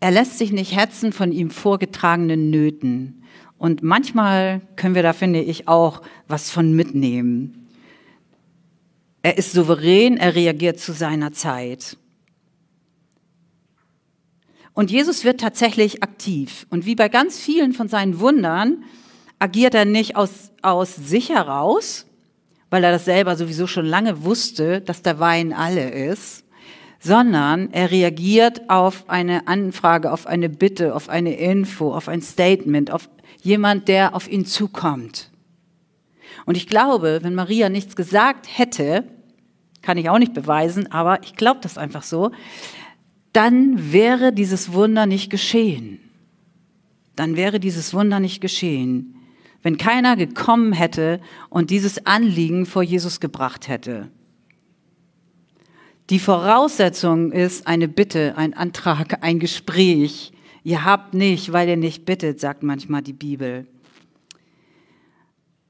Er 0.00 0.10
lässt 0.10 0.38
sich 0.38 0.52
nicht 0.52 0.74
hetzen 0.74 1.12
von 1.12 1.32
ihm 1.32 1.50
vorgetragenen 1.50 2.48
Nöten. 2.48 3.24
Und 3.58 3.82
manchmal 3.82 4.62
können 4.74 4.94
wir 4.94 5.02
da, 5.02 5.12
finde 5.12 5.42
ich, 5.42 5.68
auch 5.68 6.00
was 6.28 6.48
von 6.48 6.72
mitnehmen. 6.74 7.68
Er 9.20 9.36
ist 9.36 9.52
souverän, 9.52 10.16
er 10.16 10.34
reagiert 10.34 10.80
zu 10.80 10.92
seiner 10.92 11.32
Zeit. 11.32 11.98
Und 14.72 14.90
Jesus 14.90 15.24
wird 15.24 15.42
tatsächlich 15.42 16.02
aktiv. 16.02 16.66
Und 16.70 16.86
wie 16.86 16.94
bei 16.94 17.10
ganz 17.10 17.38
vielen 17.38 17.74
von 17.74 17.88
seinen 17.88 18.18
Wundern 18.18 18.82
agiert 19.40 19.74
er 19.74 19.84
nicht 19.84 20.14
aus, 20.14 20.52
aus 20.62 20.94
sich 20.94 21.30
heraus, 21.30 22.06
weil 22.68 22.84
er 22.84 22.92
das 22.92 23.06
selber 23.06 23.34
sowieso 23.34 23.66
schon 23.66 23.86
lange 23.86 24.22
wusste, 24.22 24.80
dass 24.80 25.02
der 25.02 25.18
Wein 25.18 25.52
alle 25.52 25.90
ist, 25.90 26.44
sondern 27.00 27.72
er 27.72 27.90
reagiert 27.90 28.68
auf 28.68 29.08
eine 29.08 29.48
Anfrage, 29.48 30.12
auf 30.12 30.26
eine 30.26 30.48
Bitte, 30.48 30.94
auf 30.94 31.08
eine 31.08 31.36
Info, 31.36 31.92
auf 31.92 32.08
ein 32.08 32.22
Statement, 32.22 32.92
auf 32.92 33.08
jemand, 33.42 33.88
der 33.88 34.14
auf 34.14 34.30
ihn 34.30 34.44
zukommt. 34.44 35.30
Und 36.44 36.56
ich 36.56 36.66
glaube, 36.66 37.20
wenn 37.22 37.34
Maria 37.34 37.70
nichts 37.70 37.96
gesagt 37.96 38.46
hätte, 38.56 39.04
kann 39.82 39.96
ich 39.96 40.10
auch 40.10 40.18
nicht 40.18 40.34
beweisen, 40.34 40.92
aber 40.92 41.22
ich 41.22 41.34
glaube 41.36 41.60
das 41.62 41.78
einfach 41.78 42.02
so, 42.02 42.30
dann 43.32 43.92
wäre 43.92 44.32
dieses 44.32 44.72
Wunder 44.74 45.06
nicht 45.06 45.30
geschehen. 45.30 46.00
Dann 47.16 47.36
wäre 47.36 47.60
dieses 47.60 47.94
Wunder 47.94 48.20
nicht 48.20 48.40
geschehen, 48.40 49.19
wenn 49.62 49.76
keiner 49.76 50.16
gekommen 50.16 50.72
hätte 50.72 51.20
und 51.48 51.70
dieses 51.70 52.06
Anliegen 52.06 52.66
vor 52.66 52.82
Jesus 52.82 53.20
gebracht 53.20 53.68
hätte. 53.68 54.10
Die 56.10 56.18
Voraussetzung 56.18 57.30
ist 57.30 57.66
eine 57.66 57.86
Bitte, 57.86 58.36
ein 58.36 58.54
Antrag, 58.54 59.22
ein 59.22 59.38
Gespräch. 59.38 60.32
Ihr 60.64 60.84
habt 60.84 61.14
nicht, 61.14 61.52
weil 61.52 61.68
ihr 61.68 61.76
nicht 61.76 62.04
bittet, 62.04 62.40
sagt 62.40 62.62
manchmal 62.62 63.02
die 63.02 63.12
Bibel. 63.12 63.66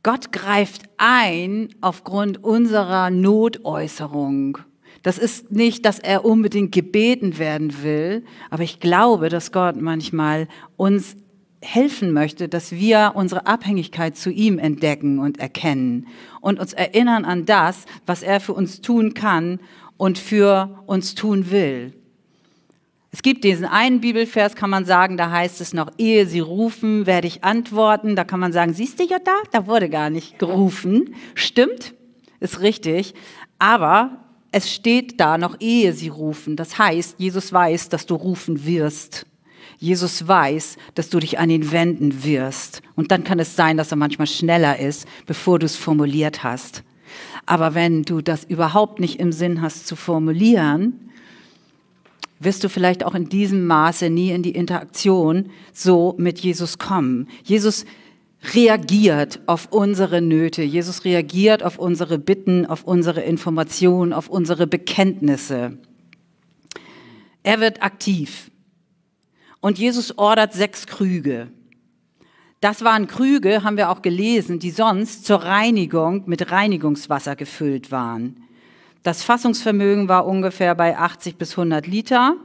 Gott 0.02 0.32
greift 0.32 0.84
ein 0.96 1.68
aufgrund 1.82 2.42
unserer 2.42 3.10
Notäußerung. 3.10 4.58
Das 5.02 5.18
ist 5.18 5.52
nicht, 5.52 5.84
dass 5.84 5.98
er 5.98 6.24
unbedingt 6.24 6.72
gebeten 6.72 7.38
werden 7.38 7.82
will, 7.82 8.24
aber 8.48 8.62
ich 8.62 8.80
glaube, 8.80 9.28
dass 9.28 9.52
Gott 9.52 9.80
manchmal 9.80 10.48
uns 10.76 11.16
helfen 11.62 12.12
möchte, 12.12 12.48
dass 12.48 12.72
wir 12.72 13.12
unsere 13.14 13.46
Abhängigkeit 13.46 14.16
zu 14.16 14.30
ihm 14.30 14.58
entdecken 14.58 15.18
und 15.18 15.38
erkennen 15.38 16.06
und 16.40 16.58
uns 16.58 16.72
erinnern 16.72 17.24
an 17.24 17.44
das, 17.44 17.84
was 18.06 18.22
er 18.22 18.40
für 18.40 18.54
uns 18.54 18.80
tun 18.80 19.14
kann 19.14 19.60
und 19.96 20.18
für 20.18 20.82
uns 20.86 21.14
tun 21.14 21.50
will. 21.50 21.92
Es 23.12 23.22
gibt 23.22 23.42
diesen 23.42 23.66
einen 23.66 24.00
Bibelvers, 24.00 24.54
kann 24.54 24.70
man 24.70 24.84
sagen, 24.84 25.16
da 25.16 25.30
heißt 25.30 25.60
es 25.60 25.74
noch, 25.74 25.90
ehe 25.98 26.26
sie 26.26 26.40
rufen, 26.40 27.06
werde 27.06 27.26
ich 27.26 27.42
antworten. 27.42 28.14
Da 28.14 28.22
kann 28.22 28.38
man 28.38 28.52
sagen, 28.52 28.72
siehst 28.72 29.00
du 29.00 29.06
da, 29.06 29.18
da 29.50 29.66
wurde 29.66 29.88
gar 29.88 30.10
nicht 30.10 30.38
gerufen. 30.38 31.14
Stimmt, 31.34 31.94
ist 32.38 32.60
richtig. 32.60 33.14
Aber 33.58 34.20
es 34.52 34.72
steht 34.72 35.18
da 35.20 35.38
noch, 35.38 35.56
ehe 35.58 35.92
sie 35.92 36.08
rufen. 36.08 36.54
Das 36.54 36.78
heißt, 36.78 37.18
Jesus 37.18 37.52
weiß, 37.52 37.88
dass 37.88 38.06
du 38.06 38.14
rufen 38.14 38.64
wirst. 38.64 39.26
Jesus 39.80 40.28
weiß, 40.28 40.76
dass 40.94 41.08
du 41.08 41.18
dich 41.18 41.38
an 41.38 41.48
ihn 41.48 41.72
wenden 41.72 42.22
wirst. 42.22 42.82
Und 42.96 43.10
dann 43.10 43.24
kann 43.24 43.38
es 43.38 43.56
sein, 43.56 43.78
dass 43.78 43.90
er 43.90 43.96
manchmal 43.96 44.26
schneller 44.26 44.78
ist, 44.78 45.08
bevor 45.26 45.58
du 45.58 45.64
es 45.64 45.74
formuliert 45.74 46.44
hast. 46.44 46.84
Aber 47.46 47.74
wenn 47.74 48.02
du 48.02 48.20
das 48.20 48.44
überhaupt 48.44 49.00
nicht 49.00 49.18
im 49.18 49.32
Sinn 49.32 49.62
hast 49.62 49.86
zu 49.86 49.96
formulieren, 49.96 51.10
wirst 52.40 52.62
du 52.62 52.68
vielleicht 52.68 53.04
auch 53.04 53.14
in 53.14 53.30
diesem 53.30 53.66
Maße 53.66 54.10
nie 54.10 54.30
in 54.30 54.42
die 54.42 54.52
Interaktion 54.54 55.50
so 55.72 56.14
mit 56.18 56.38
Jesus 56.40 56.76
kommen. 56.78 57.28
Jesus 57.42 57.86
reagiert 58.54 59.40
auf 59.46 59.68
unsere 59.70 60.20
Nöte. 60.20 60.62
Jesus 60.62 61.04
reagiert 61.06 61.62
auf 61.62 61.78
unsere 61.78 62.18
Bitten, 62.18 62.66
auf 62.66 62.84
unsere 62.84 63.22
Informationen, 63.22 64.12
auf 64.12 64.28
unsere 64.28 64.66
Bekenntnisse. 64.66 65.78
Er 67.42 67.60
wird 67.60 67.82
aktiv. 67.82 68.49
Und 69.60 69.78
Jesus 69.78 70.16
ordert 70.16 70.52
sechs 70.52 70.86
Krüge. 70.86 71.48
Das 72.60 72.84
waren 72.84 73.06
Krüge, 73.06 73.62
haben 73.62 73.76
wir 73.76 73.90
auch 73.90 74.02
gelesen, 74.02 74.58
die 74.58 74.70
sonst 74.70 75.24
zur 75.24 75.42
Reinigung 75.42 76.24
mit 76.26 76.50
Reinigungswasser 76.50 77.36
gefüllt 77.36 77.90
waren. 77.90 78.44
Das 79.02 79.22
Fassungsvermögen 79.22 80.08
war 80.08 80.26
ungefähr 80.26 80.74
bei 80.74 80.98
80 80.98 81.36
bis 81.36 81.52
100 81.52 81.86
Liter. 81.86 82.36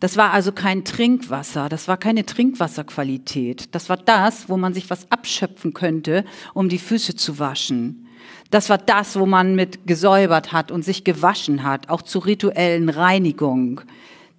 Das 0.00 0.16
war 0.16 0.32
also 0.32 0.52
kein 0.52 0.84
Trinkwasser, 0.84 1.68
das 1.68 1.88
war 1.88 1.96
keine 1.96 2.24
Trinkwasserqualität. 2.24 3.74
Das 3.74 3.88
war 3.88 3.96
das, 3.96 4.48
wo 4.48 4.56
man 4.56 4.74
sich 4.74 4.90
was 4.90 5.10
abschöpfen 5.10 5.72
könnte, 5.72 6.24
um 6.54 6.68
die 6.68 6.78
Füße 6.78 7.16
zu 7.16 7.38
waschen. 7.38 8.08
Das 8.50 8.70
war 8.70 8.78
das, 8.78 9.18
wo 9.18 9.26
man 9.26 9.54
mit 9.54 9.86
gesäubert 9.86 10.52
hat 10.52 10.70
und 10.70 10.84
sich 10.84 11.04
gewaschen 11.04 11.64
hat, 11.64 11.90
auch 11.90 12.02
zur 12.02 12.26
rituellen 12.26 12.88
Reinigung. 12.88 13.82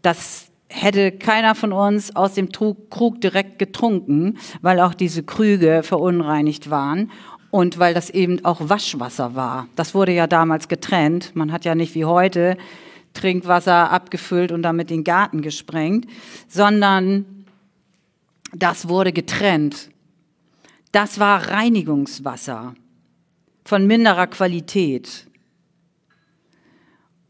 Das 0.01 0.48
hätte 0.69 1.11
keiner 1.11 1.55
von 1.55 1.73
uns 1.73 2.15
aus 2.15 2.35
dem 2.35 2.49
Krug 2.51 3.19
direkt 3.21 3.59
getrunken, 3.59 4.37
weil 4.61 4.79
auch 4.79 4.93
diese 4.93 5.23
Krüge 5.23 5.81
verunreinigt 5.83 6.69
waren 6.69 7.11
und 7.51 7.79
weil 7.79 7.93
das 7.93 8.09
eben 8.09 8.45
auch 8.45 8.61
Waschwasser 8.61 9.35
war. 9.35 9.67
Das 9.75 9.95
wurde 9.95 10.13
ja 10.13 10.27
damals 10.27 10.67
getrennt. 10.67 11.35
Man 11.35 11.51
hat 11.51 11.65
ja 11.65 11.75
nicht 11.75 11.95
wie 11.95 12.05
heute 12.05 12.55
Trinkwasser 13.13 13.91
abgefüllt 13.91 14.51
und 14.51 14.61
damit 14.61 14.91
den 14.91 15.03
Garten 15.03 15.41
gesprengt, 15.41 16.07
sondern 16.47 17.45
das 18.53 18.87
wurde 18.87 19.11
getrennt. 19.11 19.89
Das 20.91 21.19
war 21.19 21.49
Reinigungswasser 21.49 22.75
von 23.65 23.85
minderer 23.87 24.27
Qualität. 24.27 25.27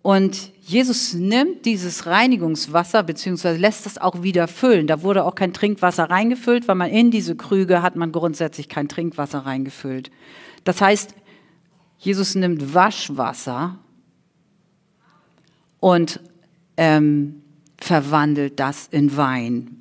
Und 0.09 0.51
Jesus 0.61 1.13
nimmt 1.13 1.67
dieses 1.67 2.07
Reinigungswasser 2.07 3.03
beziehungsweise 3.03 3.59
lässt 3.59 3.85
es 3.85 3.99
auch 3.99 4.23
wieder 4.23 4.47
füllen. 4.47 4.87
Da 4.87 5.03
wurde 5.03 5.23
auch 5.23 5.35
kein 5.35 5.53
Trinkwasser 5.53 6.05
reingefüllt, 6.09 6.67
weil 6.67 6.73
man 6.73 6.89
in 6.89 7.11
diese 7.11 7.35
Krüge 7.35 7.83
hat 7.83 7.95
man 7.95 8.11
grundsätzlich 8.11 8.69
kein 8.69 8.89
Trinkwasser 8.89 9.45
reingefüllt. 9.45 10.09
Das 10.63 10.81
heißt, 10.81 11.13
Jesus 11.99 12.33
nimmt 12.33 12.73
Waschwasser 12.73 13.77
und 15.79 16.19
ähm, 16.75 17.43
verwandelt 17.77 18.59
das 18.59 18.87
in 18.87 19.15
Wein. 19.15 19.77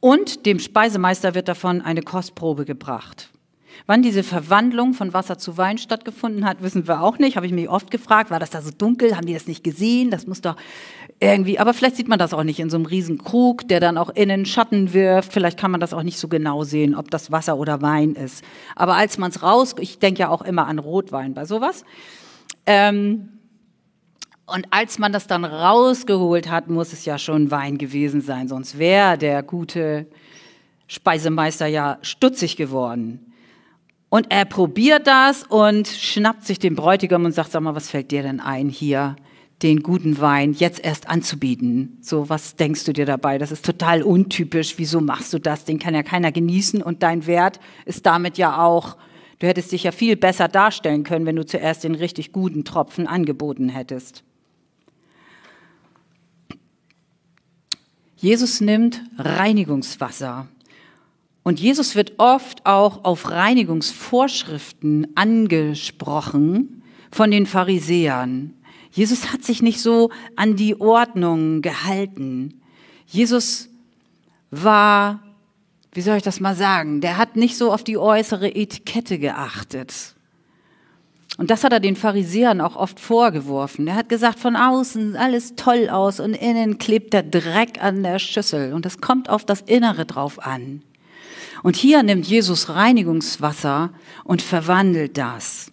Und 0.00 0.46
dem 0.46 0.58
Speisemeister 0.58 1.36
wird 1.36 1.46
davon 1.46 1.80
eine 1.80 2.02
Kostprobe 2.02 2.64
gebracht. 2.64 3.30
Wann 3.84 4.02
diese 4.02 4.22
Verwandlung 4.22 4.94
von 4.94 5.12
Wasser 5.12 5.38
zu 5.38 5.58
Wein 5.58 5.78
stattgefunden 5.78 6.44
hat, 6.44 6.62
wissen 6.62 6.88
wir 6.88 7.02
auch 7.02 7.18
nicht. 7.18 7.36
Habe 7.36 7.46
ich 7.46 7.52
mich 7.52 7.68
oft 7.68 7.90
gefragt, 7.90 8.30
war 8.30 8.40
das 8.40 8.50
da 8.50 8.62
so 8.62 8.70
dunkel? 8.70 9.16
Haben 9.16 9.26
die 9.26 9.34
das 9.34 9.46
nicht 9.46 9.62
gesehen? 9.62 10.10
Das 10.10 10.26
muss 10.26 10.40
doch 10.40 10.56
irgendwie, 11.20 11.58
aber 11.58 11.72
vielleicht 11.72 11.96
sieht 11.96 12.08
man 12.08 12.18
das 12.18 12.34
auch 12.34 12.44
nicht 12.44 12.60
in 12.60 12.70
so 12.70 12.76
einem 12.76 12.86
riesen 12.86 13.18
Krug, 13.18 13.68
der 13.68 13.80
dann 13.80 13.96
auch 13.96 14.10
innen 14.10 14.44
Schatten 14.44 14.92
wirft. 14.92 15.32
Vielleicht 15.32 15.58
kann 15.58 15.70
man 15.70 15.80
das 15.80 15.94
auch 15.94 16.02
nicht 16.02 16.18
so 16.18 16.28
genau 16.28 16.64
sehen, 16.64 16.94
ob 16.94 17.10
das 17.10 17.30
Wasser 17.30 17.56
oder 17.56 17.82
Wein 17.82 18.12
ist. 18.14 18.44
Aber 18.74 18.94
als 18.94 19.18
man 19.18 19.30
es 19.30 19.42
raus, 19.42 19.74
ich 19.78 19.98
denke 19.98 20.20
ja 20.20 20.28
auch 20.28 20.42
immer 20.42 20.66
an 20.66 20.78
Rotwein 20.78 21.34
bei 21.34 21.44
sowas. 21.44 21.84
Ähm, 22.66 23.28
und 24.46 24.66
als 24.70 24.98
man 24.98 25.12
das 25.12 25.26
dann 25.26 25.44
rausgeholt 25.44 26.50
hat, 26.50 26.68
muss 26.68 26.92
es 26.92 27.04
ja 27.04 27.18
schon 27.18 27.50
Wein 27.50 27.78
gewesen 27.78 28.20
sein, 28.20 28.46
sonst 28.46 28.78
wäre 28.78 29.18
der 29.18 29.42
gute 29.42 30.06
Speisemeister 30.86 31.66
ja 31.66 31.98
stutzig 32.02 32.56
geworden. 32.56 33.25
Und 34.16 34.28
er 34.30 34.46
probiert 34.46 35.06
das 35.06 35.42
und 35.42 35.86
schnappt 35.86 36.46
sich 36.46 36.58
den 36.58 36.74
Bräutigam 36.74 37.26
und 37.26 37.32
sagt, 37.32 37.52
sag 37.52 37.60
mal, 37.60 37.74
was 37.74 37.90
fällt 37.90 38.10
dir 38.10 38.22
denn 38.22 38.40
ein, 38.40 38.70
hier 38.70 39.14
den 39.62 39.82
guten 39.82 40.18
Wein 40.18 40.54
jetzt 40.54 40.82
erst 40.82 41.06
anzubieten? 41.06 41.98
So, 42.00 42.30
was 42.30 42.56
denkst 42.56 42.84
du 42.84 42.94
dir 42.94 43.04
dabei? 43.04 43.36
Das 43.36 43.52
ist 43.52 43.62
total 43.62 44.02
untypisch. 44.02 44.78
Wieso 44.78 45.02
machst 45.02 45.34
du 45.34 45.38
das? 45.38 45.66
Den 45.66 45.78
kann 45.78 45.94
ja 45.94 46.02
keiner 46.02 46.32
genießen 46.32 46.80
und 46.80 47.02
dein 47.02 47.26
Wert 47.26 47.60
ist 47.84 48.06
damit 48.06 48.38
ja 48.38 48.64
auch, 48.64 48.96
du 49.38 49.48
hättest 49.48 49.72
dich 49.72 49.82
ja 49.82 49.92
viel 49.92 50.16
besser 50.16 50.48
darstellen 50.48 51.04
können, 51.04 51.26
wenn 51.26 51.36
du 51.36 51.44
zuerst 51.44 51.84
den 51.84 51.94
richtig 51.94 52.32
guten 52.32 52.64
Tropfen 52.64 53.06
angeboten 53.06 53.68
hättest. 53.68 54.24
Jesus 58.16 58.62
nimmt 58.62 59.02
Reinigungswasser. 59.18 60.48
Und 61.46 61.60
Jesus 61.60 61.94
wird 61.94 62.14
oft 62.18 62.66
auch 62.66 63.04
auf 63.04 63.30
Reinigungsvorschriften 63.30 65.12
angesprochen 65.14 66.82
von 67.12 67.30
den 67.30 67.46
Pharisäern. 67.46 68.52
Jesus 68.90 69.32
hat 69.32 69.44
sich 69.44 69.62
nicht 69.62 69.80
so 69.80 70.10
an 70.34 70.56
die 70.56 70.80
Ordnung 70.80 71.62
gehalten. 71.62 72.60
Jesus 73.06 73.68
war, 74.50 75.22
wie 75.92 76.00
soll 76.00 76.16
ich 76.16 76.24
das 76.24 76.40
mal 76.40 76.56
sagen, 76.56 77.00
der 77.00 77.16
hat 77.16 77.36
nicht 77.36 77.56
so 77.56 77.72
auf 77.72 77.84
die 77.84 77.96
äußere 77.96 78.52
Etikette 78.52 79.20
geachtet. 79.20 80.16
Und 81.38 81.52
das 81.52 81.62
hat 81.62 81.72
er 81.72 81.78
den 81.78 81.94
Pharisäern 81.94 82.60
auch 82.60 82.74
oft 82.74 82.98
vorgeworfen. 82.98 83.86
Er 83.86 83.94
hat 83.94 84.08
gesagt, 84.08 84.40
von 84.40 84.56
außen 84.56 85.14
alles 85.14 85.54
toll 85.54 85.90
aus 85.90 86.18
und 86.18 86.34
innen 86.34 86.78
klebt 86.78 87.12
der 87.12 87.22
Dreck 87.22 87.80
an 87.80 88.02
der 88.02 88.18
Schüssel. 88.18 88.72
Und 88.72 88.84
es 88.84 89.00
kommt 89.00 89.30
auf 89.30 89.44
das 89.44 89.60
Innere 89.60 90.06
drauf 90.06 90.44
an. 90.44 90.82
Und 91.66 91.74
hier 91.74 92.04
nimmt 92.04 92.28
Jesus 92.28 92.68
Reinigungswasser 92.68 93.92
und 94.22 94.40
verwandelt 94.40 95.18
das. 95.18 95.72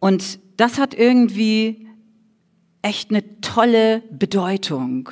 Und 0.00 0.40
das 0.56 0.80
hat 0.80 0.94
irgendwie 0.94 1.86
echt 2.82 3.10
eine 3.10 3.40
tolle 3.40 4.02
Bedeutung. 4.10 5.10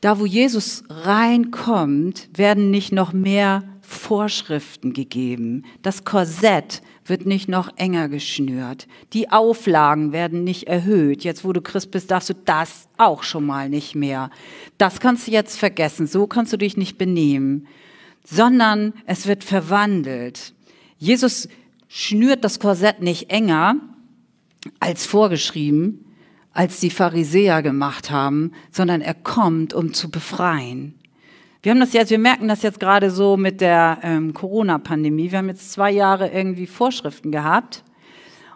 Da, 0.00 0.18
wo 0.18 0.26
Jesus 0.26 0.82
reinkommt, 0.88 2.28
werden 2.36 2.72
nicht 2.72 2.90
noch 2.90 3.12
mehr 3.12 3.62
Vorschriften 3.82 4.92
gegeben. 4.92 5.64
Das 5.82 6.04
Korsett 6.04 6.82
wird 7.04 7.26
nicht 7.26 7.48
noch 7.48 7.76
enger 7.76 8.08
geschnürt. 8.08 8.86
Die 9.12 9.30
Auflagen 9.30 10.12
werden 10.12 10.44
nicht 10.44 10.68
erhöht. 10.68 11.24
Jetzt, 11.24 11.44
wo 11.44 11.52
du 11.52 11.60
Christ 11.60 11.90
bist, 11.90 12.10
darfst 12.10 12.30
du 12.30 12.34
das 12.34 12.88
auch 12.96 13.22
schon 13.22 13.44
mal 13.44 13.68
nicht 13.68 13.94
mehr. 13.94 14.30
Das 14.78 15.00
kannst 15.00 15.26
du 15.26 15.32
jetzt 15.32 15.58
vergessen. 15.58 16.06
So 16.06 16.26
kannst 16.26 16.52
du 16.52 16.56
dich 16.56 16.76
nicht 16.76 16.98
benehmen. 16.98 17.66
Sondern 18.24 18.92
es 19.06 19.26
wird 19.26 19.42
verwandelt. 19.42 20.54
Jesus 20.98 21.48
schnürt 21.88 22.44
das 22.44 22.60
Korsett 22.60 23.02
nicht 23.02 23.30
enger 23.30 23.74
als 24.78 25.04
vorgeschrieben, 25.04 26.04
als 26.52 26.78
die 26.78 26.90
Pharisäer 26.90 27.62
gemacht 27.62 28.10
haben, 28.10 28.52
sondern 28.70 29.00
er 29.00 29.14
kommt, 29.14 29.74
um 29.74 29.92
zu 29.92 30.10
befreien. 30.10 30.94
Wir 31.64 31.70
haben 31.70 31.78
das 31.78 31.92
jetzt, 31.92 32.10
wir 32.10 32.18
merken 32.18 32.48
das 32.48 32.62
jetzt 32.62 32.80
gerade 32.80 33.08
so 33.08 33.36
mit 33.36 33.60
der 33.60 33.98
ähm, 34.02 34.34
Corona-Pandemie. 34.34 35.30
Wir 35.30 35.38
haben 35.38 35.48
jetzt 35.48 35.70
zwei 35.70 35.92
Jahre 35.92 36.28
irgendwie 36.28 36.66
Vorschriften 36.66 37.30
gehabt. 37.30 37.84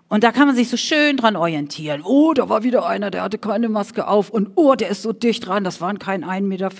Und 0.08 0.24
da 0.24 0.32
kann 0.32 0.48
man 0.48 0.56
sich 0.56 0.68
so 0.68 0.76
schön 0.76 1.16
dran 1.16 1.36
orientieren. 1.36 2.02
Oh, 2.04 2.32
da 2.32 2.48
war 2.48 2.64
wieder 2.64 2.84
einer, 2.84 3.12
der 3.12 3.22
hatte 3.22 3.38
keine 3.38 3.68
Maske 3.68 4.08
auf. 4.08 4.30
Und 4.30 4.50
oh, 4.56 4.74
der 4.74 4.88
ist 4.88 5.02
so 5.02 5.12
dicht 5.12 5.46
dran. 5.46 5.62
Das 5.62 5.80
waren 5.80 6.00
kein 6.00 6.24
1,50 6.24 6.40
Meter 6.42 6.70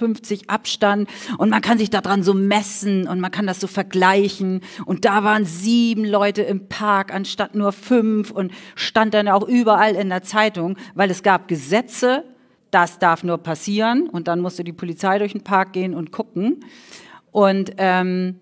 Abstand. 0.48 1.08
Und 1.38 1.48
man 1.48 1.62
kann 1.62 1.78
sich 1.78 1.90
daran 1.90 2.24
so 2.24 2.34
messen 2.34 3.06
und 3.06 3.20
man 3.20 3.30
kann 3.30 3.46
das 3.46 3.60
so 3.60 3.68
vergleichen. 3.68 4.62
Und 4.84 5.04
da 5.04 5.22
waren 5.22 5.44
sieben 5.44 6.04
Leute 6.04 6.42
im 6.42 6.66
Park 6.68 7.14
anstatt 7.14 7.54
nur 7.54 7.70
fünf 7.70 8.32
und 8.32 8.50
stand 8.74 9.14
dann 9.14 9.28
auch 9.28 9.46
überall 9.46 9.94
in 9.94 10.08
der 10.08 10.24
Zeitung, 10.24 10.76
weil 10.96 11.08
es 11.12 11.22
gab 11.22 11.46
Gesetze, 11.46 12.24
das 12.70 12.98
darf 12.98 13.24
nur 13.24 13.38
passieren 13.38 14.08
und 14.08 14.28
dann 14.28 14.40
musste 14.40 14.64
die 14.64 14.72
Polizei 14.72 15.18
durch 15.18 15.32
den 15.32 15.44
Park 15.44 15.72
gehen 15.72 15.94
und 15.94 16.12
gucken. 16.12 16.64
Und 17.30 17.72
ähm, 17.78 18.40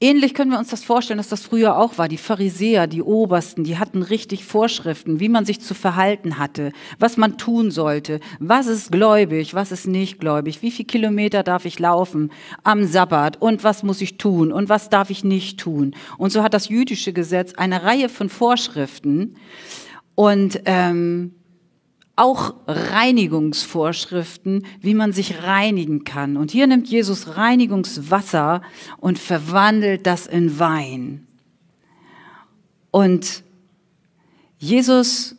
ähnlich 0.00 0.34
können 0.34 0.50
wir 0.50 0.58
uns 0.58 0.68
das 0.68 0.84
vorstellen, 0.84 1.18
dass 1.18 1.28
das 1.28 1.42
früher 1.42 1.76
auch 1.76 1.98
war. 1.98 2.08
Die 2.08 2.16
Pharisäer, 2.16 2.86
die 2.86 3.02
Obersten, 3.02 3.64
die 3.64 3.78
hatten 3.78 4.02
richtig 4.02 4.44
Vorschriften, 4.44 5.20
wie 5.20 5.28
man 5.28 5.44
sich 5.44 5.60
zu 5.60 5.74
verhalten 5.74 6.38
hatte, 6.38 6.72
was 6.98 7.16
man 7.16 7.38
tun 7.38 7.70
sollte, 7.70 8.20
was 8.38 8.66
ist 8.66 8.92
gläubig, 8.92 9.54
was 9.54 9.72
ist 9.72 9.86
nicht 9.86 10.20
gläubig, 10.20 10.62
wie 10.62 10.70
viele 10.70 10.86
Kilometer 10.86 11.42
darf 11.42 11.64
ich 11.64 11.78
laufen 11.78 12.30
am 12.62 12.84
Sabbat 12.84 13.40
und 13.40 13.64
was 13.64 13.82
muss 13.82 14.00
ich 14.00 14.16
tun 14.18 14.52
und 14.52 14.68
was 14.68 14.90
darf 14.90 15.10
ich 15.10 15.24
nicht 15.24 15.58
tun. 15.58 15.94
Und 16.18 16.32
so 16.32 16.42
hat 16.42 16.54
das 16.54 16.68
jüdische 16.68 17.12
Gesetz 17.12 17.54
eine 17.54 17.82
Reihe 17.82 18.08
von 18.08 18.28
Vorschriften. 18.28 19.36
Und 20.14 20.60
ähm, 20.66 21.34
auch 22.16 22.54
Reinigungsvorschriften, 22.66 24.66
wie 24.80 24.94
man 24.94 25.12
sich 25.12 25.42
reinigen 25.42 26.04
kann. 26.04 26.36
Und 26.36 26.50
hier 26.50 26.66
nimmt 26.66 26.88
Jesus 26.88 27.36
Reinigungswasser 27.36 28.62
und 28.98 29.18
verwandelt 29.18 30.06
das 30.06 30.26
in 30.26 30.58
Wein. 30.58 31.26
Und 32.90 33.42
Jesus 34.58 35.36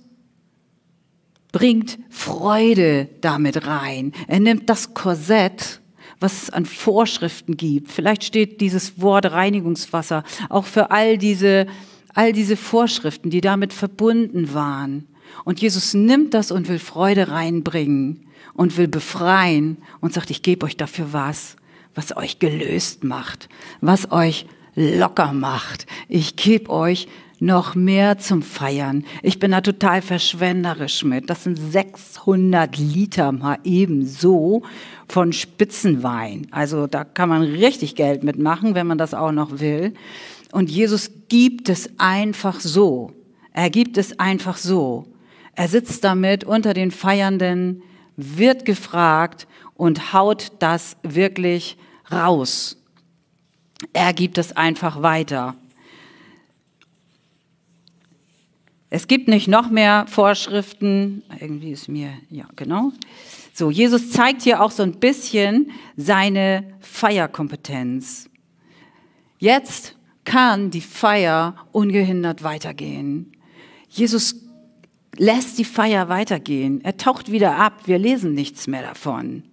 bringt 1.52 2.00
Freude 2.10 3.10
damit 3.22 3.68
rein. 3.68 4.14
Er 4.28 4.40
nimmt 4.40 4.70
das 4.70 4.94
Korsett, 4.94 5.82
was 6.20 6.44
es 6.44 6.50
an 6.50 6.66
Vorschriften 6.66 7.58
gibt. 7.58 7.92
Vielleicht 7.92 8.24
steht 8.24 8.62
dieses 8.62 9.02
Wort 9.02 9.32
Reinigungswasser 9.32 10.24
auch 10.50 10.66
für 10.66 10.92
all 10.92 11.18
diese, 11.18 11.68
all 12.14 12.32
diese 12.32 12.56
Vorschriften, 12.56 13.30
die 13.30 13.42
damit 13.42 13.74
verbunden 13.74 14.54
waren. 14.54 15.08
Und 15.44 15.62
Jesus 15.62 15.94
nimmt 15.94 16.34
das 16.34 16.52
und 16.52 16.68
will 16.68 16.80
Freude 16.80 17.30
reinbringen 17.30 18.28
und 18.54 18.78
will 18.78 18.88
befreien 18.88 19.78
und 20.00 20.14
sagt, 20.14 20.30
ich 20.30 20.42
gebe 20.42 20.66
euch 20.66 20.78
dafür 20.78 21.14
was, 21.14 21.56
was 21.96 22.16
euch 22.16 22.40
gelöst 22.40 23.04
macht, 23.04 23.50
was 23.82 24.12
euch 24.12 24.46
locker 24.76 25.34
macht. 25.34 25.86
Ich 26.08 26.36
gebe 26.36 26.70
euch 26.70 27.08
noch 27.42 27.74
mehr 27.74 28.20
zum 28.20 28.44
Feiern. 28.44 29.04
Ich 29.24 29.40
bin 29.40 29.52
da 29.52 29.62
total 29.62 30.04
verschwenderisch 30.04 31.04
mit. 31.04 31.30
Das 31.30 31.44
sind 31.44 31.56
600 31.56 32.78
Liter 32.78 33.32
mal 33.32 33.58
ebenso 33.64 34.62
von 35.08 35.34
Spitzenwein. 35.34 36.48
Also 36.52 36.86
da 36.86 37.04
kann 37.04 37.30
man 37.30 37.42
richtig 37.42 37.96
Geld 37.96 38.24
mitmachen, 38.24 38.76
wenn 38.76 38.86
man 38.86 39.00
das 39.00 39.16
auch 39.16 39.32
noch 39.32 39.60
will. 39.60 39.96
Und 40.52 40.70
Jesus 40.70 41.10
gibt 41.30 41.68
es 41.68 41.90
einfach 41.98 42.60
so. 42.60 43.12
Er 43.54 43.72
gibt 43.72 43.98
es 43.98 44.20
einfach 44.20 44.58
so. 44.58 45.08
Er 45.56 45.68
sitzt 45.68 46.04
damit 46.04 46.44
unter 46.44 46.74
den 46.74 46.92
Feiernden, 46.92 47.84
wird 48.16 48.66
gefragt 48.66 49.48
und 49.76 50.14
haut 50.14 50.52
das 50.60 50.98
wirklich 51.04 51.78
raus. 52.12 52.78
Er 53.94 54.14
gibt 54.14 54.38
es 54.38 54.56
einfach 54.56 55.02
weiter. 55.02 55.56
Es 58.90 59.08
gibt 59.08 59.28
nicht 59.30 59.48
noch 59.48 59.70
mehr 59.70 60.06
Vorschriften. 60.08 61.24
Irgendwie 61.40 61.72
ist 61.72 61.88
mir, 61.88 62.12
ja, 62.30 62.46
genau. 62.56 62.92
So, 63.54 63.72
Jesus 63.72 64.12
zeigt 64.12 64.42
hier 64.42 64.62
auch 64.62 64.72
so 64.72 64.84
ein 64.84 65.00
bisschen 65.00 65.72
seine 65.96 66.74
Feierkompetenz. 66.82 68.30
Jetzt 69.40 69.96
kann 70.26 70.72
die 70.72 70.82
Feier 70.82 71.56
ungehindert 71.72 72.44
weitergehen. 72.44 73.32
Jesus 73.90 74.36
lässt 75.18 75.58
die 75.58 75.66
Feier 75.66 76.10
weitergehen. 76.10 76.82
Er 76.84 76.98
taucht 76.98 77.32
wieder 77.32 77.58
ab. 77.58 77.82
Wir 77.86 77.98
lesen 77.98 78.34
nichts 78.34 78.68
mehr 78.68 78.82
davon. 78.82 79.44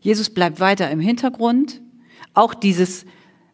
Jesus 0.00 0.30
bleibt 0.30 0.60
weiter 0.60 0.90
im 0.90 1.00
Hintergrund. 1.00 1.80
Auch 2.34 2.54
dieses 2.54 3.06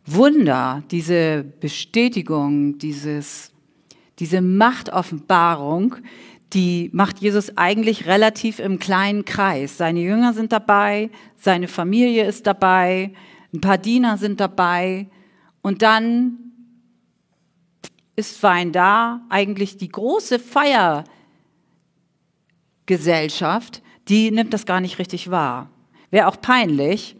Wunder, 0.06 0.82
diese 0.90 1.44
Bestätigung, 1.60 2.78
dieses, 2.78 3.52
diese 4.18 4.40
Machtoffenbarung, 4.40 5.96
die 6.52 6.90
macht 6.92 7.20
Jesus 7.20 7.56
eigentlich 7.56 8.06
relativ 8.06 8.58
im 8.58 8.78
kleinen 8.78 9.24
Kreis. 9.24 9.76
Seine 9.76 10.00
Jünger 10.00 10.32
sind 10.32 10.52
dabei, 10.52 11.10
seine 11.36 11.68
Familie 11.68 12.26
ist 12.26 12.46
dabei, 12.46 13.12
ein 13.54 13.60
paar 13.60 13.78
Diener 13.78 14.16
sind 14.16 14.40
dabei 14.40 15.08
und 15.62 15.82
dann 15.82 16.49
ist 18.16 18.42
Wein 18.42 18.72
da, 18.72 19.20
eigentlich 19.28 19.76
die 19.76 19.88
große 19.88 20.38
Feiergesellschaft, 22.86 23.82
die 24.08 24.30
nimmt 24.30 24.52
das 24.52 24.66
gar 24.66 24.80
nicht 24.80 24.98
richtig 24.98 25.30
wahr. 25.30 25.70
Wäre 26.10 26.26
auch 26.26 26.40
peinlich, 26.40 27.16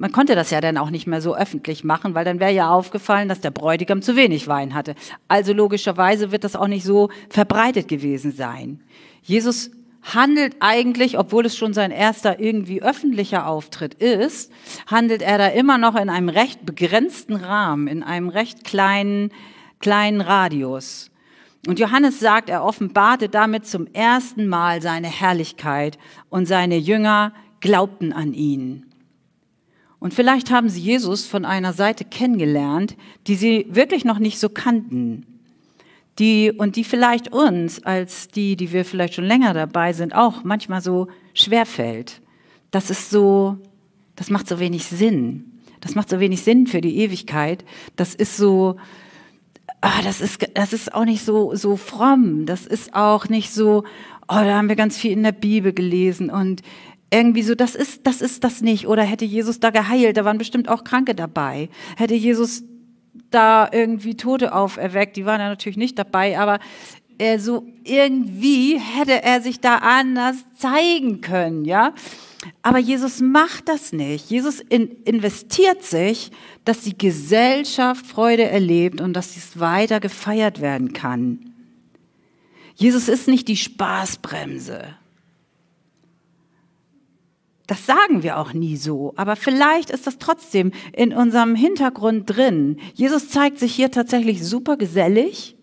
man 0.00 0.12
konnte 0.12 0.34
das 0.34 0.50
ja 0.50 0.62
dann 0.62 0.78
auch 0.78 0.88
nicht 0.88 1.06
mehr 1.06 1.20
so 1.20 1.36
öffentlich 1.36 1.84
machen, 1.84 2.14
weil 2.14 2.24
dann 2.24 2.40
wäre 2.40 2.52
ja 2.52 2.70
aufgefallen, 2.70 3.28
dass 3.28 3.42
der 3.42 3.50
Bräutigam 3.50 4.00
zu 4.00 4.16
wenig 4.16 4.48
Wein 4.48 4.72
hatte. 4.72 4.94
Also 5.28 5.52
logischerweise 5.52 6.32
wird 6.32 6.42
das 6.42 6.56
auch 6.56 6.68
nicht 6.68 6.84
so 6.84 7.10
verbreitet 7.28 7.86
gewesen 7.86 8.32
sein. 8.32 8.80
Jesus 9.20 9.70
handelt 10.02 10.56
eigentlich, 10.60 11.18
obwohl 11.18 11.44
es 11.44 11.54
schon 11.54 11.74
sein 11.74 11.90
erster 11.90 12.40
irgendwie 12.40 12.82
öffentlicher 12.82 13.46
Auftritt 13.46 13.92
ist, 13.92 14.50
handelt 14.86 15.20
er 15.20 15.36
da 15.36 15.48
immer 15.48 15.76
noch 15.76 15.94
in 15.96 16.08
einem 16.08 16.30
recht 16.30 16.64
begrenzten 16.64 17.34
Rahmen, 17.34 17.86
in 17.86 18.02
einem 18.02 18.30
recht 18.30 18.64
kleinen, 18.64 19.30
kleinen 19.80 20.20
Radius. 20.20 21.10
Und 21.66 21.78
Johannes 21.78 22.20
sagt, 22.20 22.48
er 22.48 22.64
offenbarte 22.64 23.28
damit 23.28 23.66
zum 23.66 23.86
ersten 23.92 24.46
Mal 24.46 24.80
seine 24.80 25.08
Herrlichkeit 25.08 25.98
und 26.30 26.46
seine 26.46 26.78
Jünger 26.78 27.32
glaubten 27.60 28.12
an 28.12 28.32
ihn. 28.32 28.86
Und 29.98 30.14
vielleicht 30.14 30.50
haben 30.50 30.70
sie 30.70 30.80
Jesus 30.80 31.26
von 31.26 31.44
einer 31.44 31.74
Seite 31.74 32.06
kennengelernt, 32.06 32.96
die 33.26 33.34
sie 33.34 33.66
wirklich 33.68 34.06
noch 34.06 34.18
nicht 34.18 34.38
so 34.38 34.48
kannten. 34.48 35.26
Die, 36.18 36.50
und 36.50 36.76
die 36.76 36.84
vielleicht 36.84 37.32
uns, 37.32 37.82
als 37.84 38.28
die, 38.28 38.56
die 38.56 38.72
wir 38.72 38.84
vielleicht 38.84 39.14
schon 39.14 39.24
länger 39.24 39.52
dabei 39.52 39.92
sind, 39.92 40.14
auch 40.14 40.42
manchmal 40.42 40.80
so 40.80 41.08
schwer 41.34 41.66
fällt. 41.66 42.22
Das 42.70 42.90
ist 42.90 43.10
so, 43.10 43.58
das 44.16 44.30
macht 44.30 44.48
so 44.48 44.58
wenig 44.58 44.86
Sinn. 44.86 45.60
Das 45.80 45.94
macht 45.94 46.08
so 46.08 46.20
wenig 46.20 46.42
Sinn 46.42 46.66
für 46.66 46.80
die 46.80 46.98
Ewigkeit. 46.98 47.64
Das 47.96 48.14
ist 48.14 48.36
so, 48.36 48.76
ah, 49.80 50.02
das 50.02 50.20
ist, 50.20 50.46
das 50.54 50.72
ist 50.72 50.94
auch 50.94 51.04
nicht 51.04 51.24
so, 51.24 51.54
so 51.54 51.76
fromm. 51.76 52.46
Das 52.46 52.66
ist 52.66 52.94
auch 52.94 53.28
nicht 53.28 53.52
so, 53.52 53.84
oh, 54.28 54.34
da 54.34 54.56
haben 54.56 54.68
wir 54.68 54.76
ganz 54.76 54.98
viel 54.98 55.12
in 55.12 55.22
der 55.22 55.32
Bibel 55.32 55.72
gelesen 55.72 56.30
und 56.30 56.62
irgendwie 57.12 57.42
so, 57.42 57.54
das 57.54 57.74
ist, 57.74 58.06
das 58.06 58.20
ist 58.20 58.44
das 58.44 58.60
nicht. 58.60 58.86
Oder 58.86 59.02
hätte 59.02 59.24
Jesus 59.24 59.58
da 59.58 59.70
geheilt, 59.70 60.16
da 60.16 60.24
waren 60.24 60.38
bestimmt 60.38 60.68
auch 60.68 60.84
Kranke 60.84 61.14
dabei. 61.14 61.68
Hätte 61.96 62.14
Jesus 62.14 62.62
da 63.30 63.68
irgendwie 63.72 64.16
Tote 64.16 64.54
auferweckt, 64.54 65.16
die 65.16 65.26
waren 65.26 65.40
ja 65.40 65.48
natürlich 65.48 65.76
nicht 65.76 65.98
dabei, 65.98 66.38
aber 66.38 66.60
er 67.18 67.38
so 67.38 67.66
irgendwie 67.84 68.78
hätte 68.78 69.22
er 69.22 69.40
sich 69.42 69.60
da 69.60 69.76
anders 69.76 70.36
zeigen 70.56 71.20
können, 71.20 71.64
ja. 71.64 71.92
Aber 72.62 72.78
Jesus 72.78 73.20
macht 73.20 73.68
das 73.68 73.92
nicht. 73.92 74.30
Jesus 74.30 74.60
in, 74.60 75.02
investiert 75.04 75.82
sich, 75.82 76.30
dass 76.64 76.80
die 76.80 76.96
Gesellschaft 76.96 78.06
Freude 78.06 78.44
erlebt 78.44 79.00
und 79.00 79.12
dass 79.12 79.36
es 79.36 79.60
weiter 79.60 80.00
gefeiert 80.00 80.60
werden 80.60 80.92
kann. 80.92 81.52
Jesus 82.74 83.08
ist 83.08 83.28
nicht 83.28 83.48
die 83.48 83.58
Spaßbremse. 83.58 84.96
Das 87.66 87.86
sagen 87.86 88.24
wir 88.24 88.36
auch 88.38 88.52
nie 88.52 88.76
so, 88.76 89.12
aber 89.14 89.36
vielleicht 89.36 89.90
ist 89.90 90.06
das 90.08 90.18
trotzdem 90.18 90.72
in 90.92 91.12
unserem 91.12 91.54
Hintergrund 91.54 92.28
drin. 92.28 92.78
Jesus 92.94 93.28
zeigt 93.28 93.60
sich 93.60 93.72
hier 93.72 93.92
tatsächlich 93.92 94.44
super 94.44 94.76
gesellig 94.76 95.54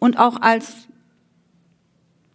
und 0.00 0.18
auch 0.18 0.40
als, 0.40 0.85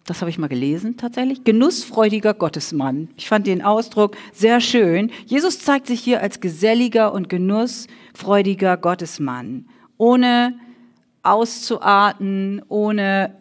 das 0.06 0.22
habe 0.22 0.30
ich 0.30 0.38
mal 0.38 0.48
gelesen 0.48 0.98
tatsächlich, 0.98 1.44
genussfreudiger 1.44 2.34
Gottesmann. 2.34 3.10
Ich 3.18 3.30
fand 3.30 3.46
den 3.48 3.62
Ausdruck 3.62 4.18
sehr 4.34 4.60
schön. 4.60 5.12
Jesus 5.26 5.60
zeigt 5.60 5.88
sich 5.88 6.02
hier 6.02 6.22
als 6.22 6.40
geselliger 6.40 7.14
und 7.14 7.30
genussfreudiger 7.30 8.78
Gottesmann, 8.78 9.66
ohne 9.98 10.56
auszuarten, 11.24 12.64
ohne 12.68 13.36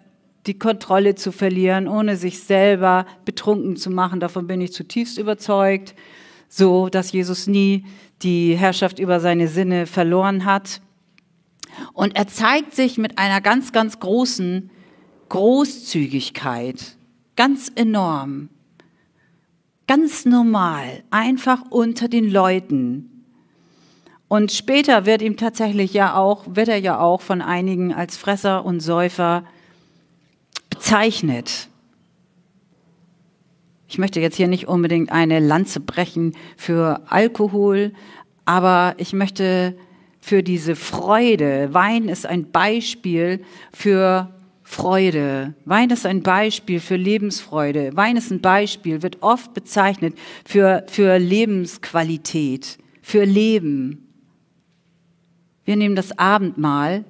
die 0.46 0.58
Kontrolle 0.58 1.14
zu 1.14 1.32
verlieren, 1.32 1.88
ohne 1.88 2.16
sich 2.16 2.40
selber 2.40 3.06
betrunken 3.24 3.76
zu 3.76 3.90
machen. 3.90 4.20
Davon 4.20 4.46
bin 4.46 4.60
ich 4.60 4.72
zutiefst 4.72 5.18
überzeugt, 5.18 5.94
so 6.48 6.88
dass 6.88 7.12
Jesus 7.12 7.46
nie 7.46 7.84
die 8.22 8.54
Herrschaft 8.54 8.98
über 8.98 9.20
seine 9.20 9.48
Sinne 9.48 9.86
verloren 9.86 10.44
hat. 10.44 10.80
Und 11.94 12.16
er 12.16 12.26
zeigt 12.26 12.74
sich 12.74 12.98
mit 12.98 13.18
einer 13.18 13.40
ganz, 13.40 13.72
ganz 13.72 14.00
großen 14.00 14.70
Großzügigkeit, 15.30 16.96
ganz 17.36 17.70
enorm, 17.74 18.50
ganz 19.86 20.26
normal, 20.26 21.04
einfach 21.10 21.62
unter 21.70 22.08
den 22.08 22.28
Leuten. 22.28 23.24
Und 24.28 24.52
später 24.52 25.06
wird 25.06 25.22
ihm 25.22 25.36
tatsächlich 25.36 25.94
ja 25.94 26.16
auch, 26.16 26.44
wird 26.48 26.68
er 26.68 26.78
ja 26.78 26.98
auch 26.98 27.20
von 27.20 27.42
einigen 27.42 27.94
als 27.94 28.16
Fresser 28.16 28.64
und 28.64 28.80
Säufer 28.80 29.44
bezeichnet. 30.68 31.68
Ich 33.88 33.98
möchte 33.98 34.20
jetzt 34.20 34.36
hier 34.36 34.48
nicht 34.48 34.66
unbedingt 34.66 35.12
eine 35.12 35.38
Lanze 35.38 35.78
brechen 35.78 36.36
für 36.56 37.02
Alkohol, 37.06 37.92
aber 38.46 38.94
ich 38.98 39.12
möchte 39.12 39.76
für 40.20 40.42
diese 40.42 40.74
Freude, 40.74 41.72
Wein 41.72 42.08
ist 42.08 42.26
ein 42.26 42.50
Beispiel 42.50 43.44
für 43.72 44.34
Freude. 44.70 45.54
Wein 45.64 45.90
ist 45.90 46.06
ein 46.06 46.22
Beispiel 46.22 46.78
für 46.78 46.94
Lebensfreude. 46.94 47.90
Wein 47.96 48.16
ist 48.16 48.30
ein 48.30 48.40
Beispiel, 48.40 49.02
wird 49.02 49.20
oft 49.20 49.52
bezeichnet 49.52 50.16
für, 50.44 50.84
für 50.86 51.18
Lebensqualität, 51.18 52.78
für 53.02 53.24
Leben. 53.24 54.06
Wir 55.64 55.74
nehmen 55.74 55.96
das 55.96 56.16
Abendmahl, 56.16 57.04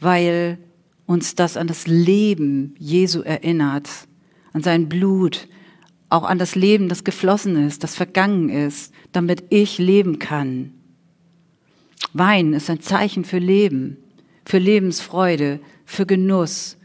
weil 0.00 0.58
uns 1.06 1.36
das 1.36 1.56
an 1.56 1.68
das 1.68 1.86
Leben 1.86 2.74
Jesu 2.76 3.20
erinnert, 3.20 3.88
an 4.52 4.64
sein 4.64 4.88
Blut, 4.88 5.46
auch 6.08 6.24
an 6.24 6.40
das 6.40 6.56
Leben, 6.56 6.88
das 6.88 7.04
geflossen 7.04 7.54
ist, 7.68 7.84
das 7.84 7.94
vergangen 7.94 8.48
ist, 8.48 8.92
damit 9.12 9.44
ich 9.50 9.78
leben 9.78 10.18
kann. 10.18 10.72
Wein 12.12 12.52
ist 12.52 12.68
ein 12.68 12.80
Zeichen 12.80 13.24
für 13.24 13.38
Leben, 13.38 13.98
für 14.44 14.58
Lebensfreude, 14.58 15.60
für 15.86 16.04
Genuss, 16.04 16.76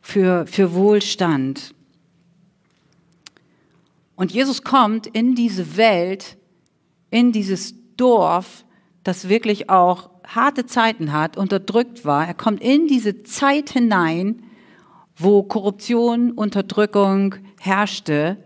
für, 0.00 0.46
für 0.48 0.74
Wohlstand. 0.74 1.74
Und 4.16 4.32
Jesus 4.32 4.62
kommt 4.62 5.06
in 5.06 5.36
diese 5.36 5.76
Welt, 5.76 6.36
in 7.10 7.30
dieses 7.30 7.74
Dorf, 7.96 8.64
das 9.04 9.28
wirklich 9.28 9.70
auch 9.70 10.10
harte 10.26 10.66
Zeiten 10.66 11.12
hat, 11.12 11.36
unterdrückt 11.36 12.04
war. 12.04 12.26
Er 12.26 12.34
kommt 12.34 12.62
in 12.62 12.88
diese 12.88 13.22
Zeit 13.22 13.70
hinein, 13.70 14.42
wo 15.16 15.42
Korruption, 15.42 16.32
Unterdrückung 16.32 17.36
herrschte 17.60 18.38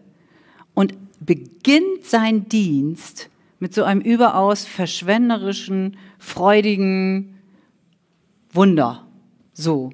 und 0.74 0.94
beginnt 1.20 2.04
seinen 2.04 2.48
Dienst 2.48 3.30
mit 3.58 3.74
so 3.74 3.84
einem 3.84 4.00
überaus 4.00 4.64
verschwenderischen, 4.64 5.96
freudigen 6.18 7.38
Wunder. 8.52 9.07
So. 9.58 9.90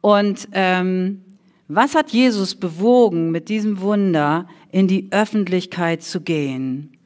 Und 0.00 0.48
ähm, 0.52 1.22
was 1.68 1.94
hat 1.94 2.10
Jesus 2.10 2.56
bewogen, 2.56 3.30
mit 3.30 3.48
diesem 3.48 3.80
Wunder 3.80 4.48
in 4.72 4.88
die 4.88 5.06
Öffentlichkeit 5.12 6.02
zu 6.02 6.20
gehen? 6.20 6.98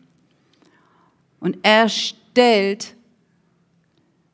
Und 1.39 1.59
er 1.63 1.89
stellt 1.91 2.97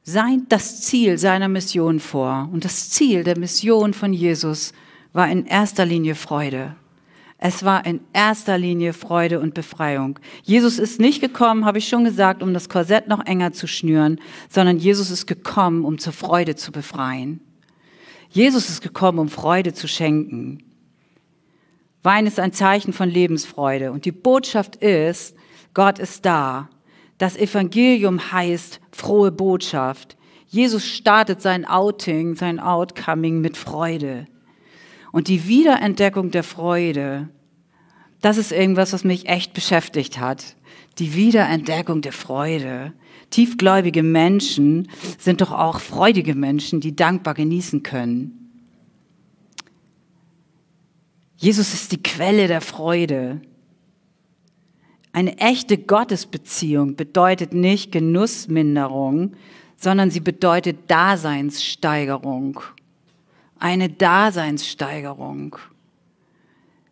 sein, 0.04 0.46
das 0.48 0.82
Ziel 0.82 1.18
seiner 1.18 1.48
Mission 1.48 1.98
vor. 1.98 2.48
Und 2.52 2.64
das 2.64 2.90
Ziel 2.90 3.24
der 3.24 3.36
Mission 3.36 3.92
von 3.92 4.12
Jesus 4.12 4.72
war 5.12 5.28
in 5.28 5.46
erster 5.46 5.84
Linie 5.84 6.14
Freude. 6.14 6.76
Es 7.38 7.64
war 7.64 7.84
in 7.84 8.00
erster 8.12 8.56
Linie 8.56 8.94
Freude 8.94 9.40
und 9.40 9.52
Befreiung. 9.52 10.18
Jesus 10.42 10.78
ist 10.78 11.00
nicht 11.00 11.20
gekommen, 11.20 11.66
habe 11.66 11.78
ich 11.78 11.88
schon 11.88 12.04
gesagt, 12.04 12.42
um 12.42 12.54
das 12.54 12.68
Korsett 12.68 13.08
noch 13.08 13.24
enger 13.26 13.52
zu 13.52 13.66
schnüren, 13.66 14.20
sondern 14.48 14.78
Jesus 14.78 15.10
ist 15.10 15.26
gekommen, 15.26 15.84
um 15.84 15.98
zur 15.98 16.14
Freude 16.14 16.56
zu 16.56 16.72
befreien. 16.72 17.40
Jesus 18.30 18.70
ist 18.70 18.82
gekommen, 18.82 19.18
um 19.18 19.28
Freude 19.28 19.74
zu 19.74 19.86
schenken. 19.86 20.62
Wein 22.02 22.26
ist 22.26 22.40
ein 22.40 22.52
Zeichen 22.52 22.92
von 22.92 23.10
Lebensfreude 23.10 23.92
und 23.92 24.04
die 24.04 24.12
Botschaft 24.12 24.76
ist, 24.76 25.36
Gott 25.74 25.98
ist 25.98 26.24
da. 26.24 26.70
Das 27.18 27.36
Evangelium 27.36 28.32
heißt 28.32 28.80
frohe 28.92 29.30
Botschaft. 29.30 30.16
Jesus 30.46 30.86
startet 30.86 31.42
sein 31.42 31.66
Outing, 31.66 32.34
sein 32.34 32.60
Outcoming 32.60 33.40
mit 33.40 33.56
Freude. 33.56 34.26
Und 35.16 35.28
die 35.28 35.48
Wiederentdeckung 35.48 36.30
der 36.30 36.42
Freude, 36.42 37.30
das 38.20 38.36
ist 38.36 38.52
irgendwas, 38.52 38.92
was 38.92 39.02
mich 39.02 39.30
echt 39.30 39.54
beschäftigt 39.54 40.18
hat. 40.18 40.56
Die 40.98 41.14
Wiederentdeckung 41.14 42.02
der 42.02 42.12
Freude. 42.12 42.92
Tiefgläubige 43.30 44.02
Menschen 44.02 44.90
sind 45.18 45.40
doch 45.40 45.52
auch 45.52 45.80
freudige 45.80 46.34
Menschen, 46.34 46.80
die 46.80 46.94
dankbar 46.94 47.32
genießen 47.32 47.82
können. 47.82 48.52
Jesus 51.38 51.72
ist 51.72 51.92
die 51.92 52.02
Quelle 52.02 52.46
der 52.46 52.60
Freude. 52.60 53.40
Eine 55.14 55.38
echte 55.38 55.78
Gottesbeziehung 55.78 56.94
bedeutet 56.94 57.54
nicht 57.54 57.90
Genussminderung, 57.90 59.32
sondern 59.78 60.10
sie 60.10 60.20
bedeutet 60.20 60.76
Daseinssteigerung. 60.88 62.60
Eine 63.58 63.88
Daseinssteigerung. 63.88 65.56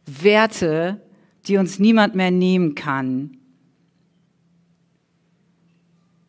Werte, 0.07 1.01
die 1.47 1.57
uns 1.57 1.79
niemand 1.79 2.15
mehr 2.15 2.31
nehmen 2.31 2.75
kann. 2.75 3.39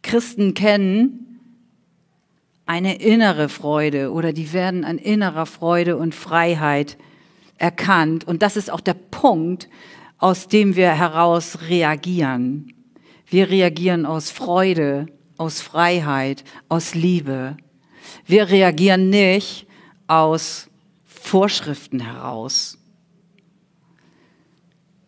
Christen 0.02 0.54
kennen 0.54 1.26
eine 2.66 2.96
innere 2.98 3.50
Freude 3.50 4.12
oder 4.12 4.34
die 4.34 4.52
werden 4.54 4.86
an 4.86 4.98
innerer 4.98 5.46
Freude 5.46 5.98
und 5.98 6.16
Freiheit 6.16 6.98
erkannt. 7.58 8.28
Und 8.28 8.42
das 8.42 8.58
ist 8.58 8.72
auch 8.72 8.82
der 8.82 8.96
Punkt, 8.96 9.70
aus 10.18 10.48
dem 10.48 10.76
wir 10.76 10.92
heraus 10.92 11.60
reagieren. 11.70 12.74
Wir 13.28 13.50
reagieren 13.50 14.06
aus 14.06 14.32
Freude, 14.32 15.08
aus 15.38 15.62
Freiheit, 15.62 16.44
aus 16.70 16.96
Liebe. 16.96 17.58
Wir 18.26 18.50
reagieren 18.50 19.10
nicht 19.10 19.65
aus 20.08 20.68
Vorschriften 21.06 22.00
heraus. 22.00 22.78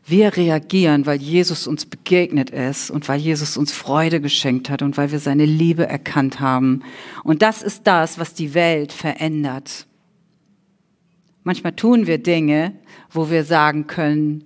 Wir 0.10 0.38
reagieren, 0.38 1.06
weil 1.06 1.22
Jesus 1.22 1.68
uns 1.68 1.86
begegnet 1.86 2.50
ist 2.50 2.90
und 2.90 3.10
weil 3.10 3.20
Jesus 3.20 3.58
uns 3.58 3.74
Freude 3.74 4.22
geschenkt 4.22 4.70
hat 4.70 4.82
und 4.82 4.96
weil 4.96 5.12
wir 5.12 5.20
seine 5.20 5.46
Liebe 5.46 5.86
erkannt 5.86 6.40
haben. 6.40 6.82
Und 7.26 7.42
das 7.42 7.62
ist 7.62 7.86
das, 7.88 8.18
was 8.18 8.34
die 8.34 8.54
Welt 8.54 8.94
verändert. 8.94 9.86
Manchmal 11.44 11.74
tun 11.74 12.08
wir 12.08 12.20
Dinge, 12.20 12.74
wo 13.12 13.30
wir 13.30 13.44
sagen 13.44 13.88
können, 13.88 14.46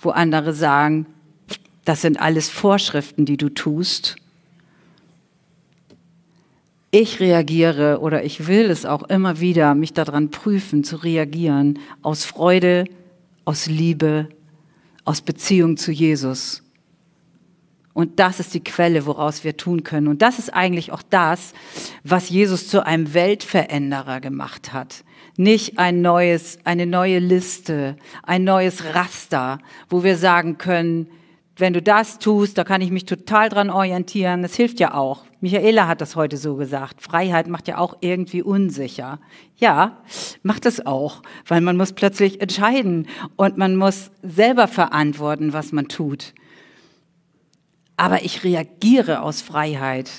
wo 0.00 0.10
andere 0.10 0.52
sagen, 0.52 1.06
das 1.84 2.02
sind 2.02 2.20
alles 2.20 2.48
Vorschriften, 2.48 3.24
die 3.24 3.36
du 3.36 3.48
tust. 3.48 4.16
Ich 6.90 7.20
reagiere 7.20 8.00
oder 8.00 8.24
ich 8.24 8.46
will 8.46 8.70
es 8.70 8.86
auch 8.86 9.02
immer 9.04 9.40
wieder, 9.40 9.74
mich 9.74 9.92
daran 9.92 10.30
prüfen, 10.30 10.84
zu 10.84 10.96
reagieren 10.96 11.78
aus 12.00 12.24
Freude, 12.24 12.84
aus 13.44 13.66
Liebe, 13.66 14.28
aus 15.04 15.20
Beziehung 15.20 15.76
zu 15.76 15.92
Jesus. 15.92 16.62
Und 17.92 18.20
das 18.20 18.40
ist 18.40 18.54
die 18.54 18.62
Quelle, 18.62 19.06
woraus 19.06 19.44
wir 19.44 19.56
tun 19.56 19.82
können. 19.82 20.06
Und 20.06 20.22
das 20.22 20.38
ist 20.38 20.54
eigentlich 20.54 20.92
auch 20.92 21.02
das, 21.02 21.52
was 22.04 22.30
Jesus 22.30 22.68
zu 22.68 22.86
einem 22.86 23.12
Weltveränderer 23.12 24.20
gemacht 24.20 24.72
hat. 24.72 25.04
Nicht 25.36 25.78
ein 25.78 26.00
neues, 26.00 26.58
eine 26.64 26.86
neue 26.86 27.18
Liste, 27.18 27.96
ein 28.22 28.44
neues 28.44 28.94
Raster, 28.94 29.58
wo 29.90 30.04
wir 30.04 30.16
sagen 30.16 30.58
können, 30.58 31.08
wenn 31.58 31.72
du 31.72 31.82
das 31.82 32.18
tust, 32.18 32.56
da 32.56 32.64
kann 32.64 32.80
ich 32.80 32.90
mich 32.90 33.04
total 33.04 33.48
dran 33.48 33.68
orientieren. 33.68 34.42
Das 34.42 34.54
hilft 34.54 34.78
ja 34.80 34.94
auch. 34.94 35.24
Michaela 35.40 35.88
hat 35.88 36.00
das 36.00 36.16
heute 36.16 36.36
so 36.36 36.56
gesagt. 36.56 37.02
Freiheit 37.02 37.48
macht 37.48 37.68
ja 37.68 37.78
auch 37.78 37.96
irgendwie 38.00 38.42
unsicher. 38.42 39.20
Ja, 39.56 40.02
macht 40.42 40.66
es 40.66 40.86
auch, 40.86 41.22
weil 41.46 41.60
man 41.60 41.76
muss 41.76 41.92
plötzlich 41.92 42.40
entscheiden 42.40 43.08
und 43.36 43.58
man 43.58 43.76
muss 43.76 44.10
selber 44.22 44.68
verantworten, 44.68 45.52
was 45.52 45.72
man 45.72 45.88
tut. 45.88 46.32
Aber 47.96 48.24
ich 48.24 48.44
reagiere 48.44 49.22
aus 49.22 49.42
Freiheit. 49.42 50.10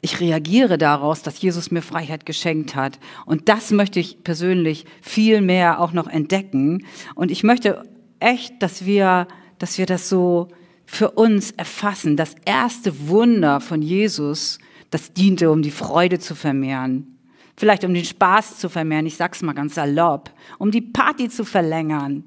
Ich 0.00 0.20
reagiere 0.20 0.78
daraus, 0.78 1.22
dass 1.22 1.40
Jesus 1.40 1.70
mir 1.70 1.82
Freiheit 1.82 2.26
geschenkt 2.26 2.74
hat. 2.74 2.98
Und 3.26 3.48
das 3.48 3.70
möchte 3.70 4.00
ich 4.00 4.22
persönlich 4.24 4.84
viel 5.02 5.40
mehr 5.40 5.80
auch 5.80 5.92
noch 5.92 6.08
entdecken. 6.08 6.84
Und 7.14 7.30
ich 7.30 7.44
möchte 7.44 7.82
echt, 8.20 8.62
dass 8.62 8.84
wir 8.84 9.26
dass 9.58 9.78
wir 9.78 9.86
das 9.86 10.08
so 10.08 10.48
für 10.86 11.10
uns 11.12 11.50
erfassen. 11.52 12.16
Das 12.16 12.34
erste 12.44 13.08
Wunder 13.08 13.60
von 13.60 13.82
Jesus, 13.82 14.58
das 14.90 15.12
diente, 15.12 15.50
um 15.50 15.62
die 15.62 15.70
Freude 15.70 16.18
zu 16.18 16.34
vermehren. 16.34 17.18
Vielleicht 17.56 17.84
um 17.84 17.92
den 17.92 18.04
Spaß 18.04 18.58
zu 18.58 18.68
vermehren, 18.68 19.06
ich 19.06 19.16
sag's 19.16 19.42
mal 19.42 19.52
ganz 19.52 19.74
salopp, 19.74 20.30
um 20.58 20.70
die 20.70 20.80
Party 20.80 21.28
zu 21.28 21.44
verlängern. 21.44 22.24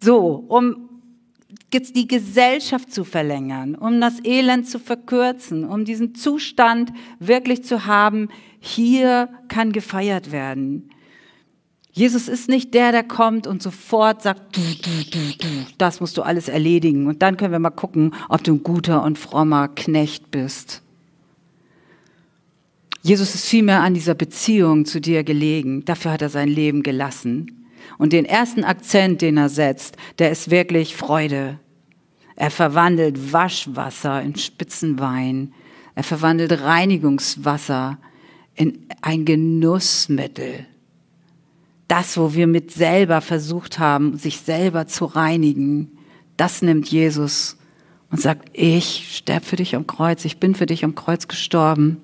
So, 0.00 0.44
um 0.48 0.88
die 1.72 2.08
Gesellschaft 2.08 2.92
zu 2.92 3.04
verlängern, 3.04 3.74
um 3.74 4.00
das 4.00 4.24
Elend 4.24 4.68
zu 4.68 4.78
verkürzen, 4.78 5.64
um 5.64 5.84
diesen 5.84 6.14
Zustand 6.14 6.92
wirklich 7.18 7.64
zu 7.64 7.86
haben, 7.86 8.28
hier 8.58 9.28
kann 9.48 9.72
gefeiert 9.72 10.32
werden. 10.32 10.90
Jesus 11.94 12.26
ist 12.26 12.48
nicht 12.48 12.72
der, 12.72 12.90
der 12.90 13.02
kommt 13.02 13.46
und 13.46 13.62
sofort 13.62 14.22
sagt, 14.22 14.56
du, 14.56 14.62
du, 14.62 15.10
du, 15.10 15.36
du, 15.36 15.66
das 15.76 16.00
musst 16.00 16.16
du 16.16 16.22
alles 16.22 16.48
erledigen. 16.48 17.06
Und 17.06 17.20
dann 17.20 17.36
können 17.36 17.52
wir 17.52 17.58
mal 17.58 17.68
gucken, 17.68 18.14
ob 18.30 18.42
du 18.42 18.54
ein 18.54 18.62
guter 18.62 19.02
und 19.02 19.18
frommer 19.18 19.68
Knecht 19.68 20.30
bist. 20.30 20.82
Jesus 23.02 23.34
ist 23.34 23.46
vielmehr 23.46 23.82
an 23.82 23.92
dieser 23.92 24.14
Beziehung 24.14 24.86
zu 24.86 25.02
dir 25.02 25.22
gelegen. 25.22 25.84
Dafür 25.84 26.12
hat 26.12 26.22
er 26.22 26.30
sein 26.30 26.48
Leben 26.48 26.82
gelassen. 26.82 27.68
Und 27.98 28.14
den 28.14 28.24
ersten 28.24 28.64
Akzent, 28.64 29.20
den 29.20 29.36
er 29.36 29.50
setzt, 29.50 29.96
der 30.18 30.30
ist 30.30 30.50
wirklich 30.50 30.96
Freude. 30.96 31.58
Er 32.36 32.50
verwandelt 32.50 33.34
Waschwasser 33.34 34.22
in 34.22 34.36
Spitzenwein. 34.36 35.52
Er 35.94 36.04
verwandelt 36.04 36.52
Reinigungswasser 36.62 37.98
in 38.54 38.86
ein 39.02 39.26
Genussmittel 39.26 40.66
das, 41.92 42.16
wo 42.16 42.32
wir 42.32 42.46
mit 42.46 42.70
selber 42.70 43.20
versucht 43.20 43.78
haben, 43.78 44.16
sich 44.16 44.38
selber 44.38 44.86
zu 44.86 45.04
reinigen, 45.04 45.90
das 46.38 46.62
nimmt 46.62 46.88
Jesus 46.88 47.58
und 48.10 48.18
sagt, 48.18 48.48
ich 48.54 49.14
sterbe 49.14 49.44
für 49.44 49.56
dich 49.56 49.76
am 49.76 49.86
Kreuz, 49.86 50.24
ich 50.24 50.38
bin 50.38 50.54
für 50.54 50.64
dich 50.64 50.86
am 50.86 50.94
Kreuz 50.94 51.28
gestorben. 51.28 51.98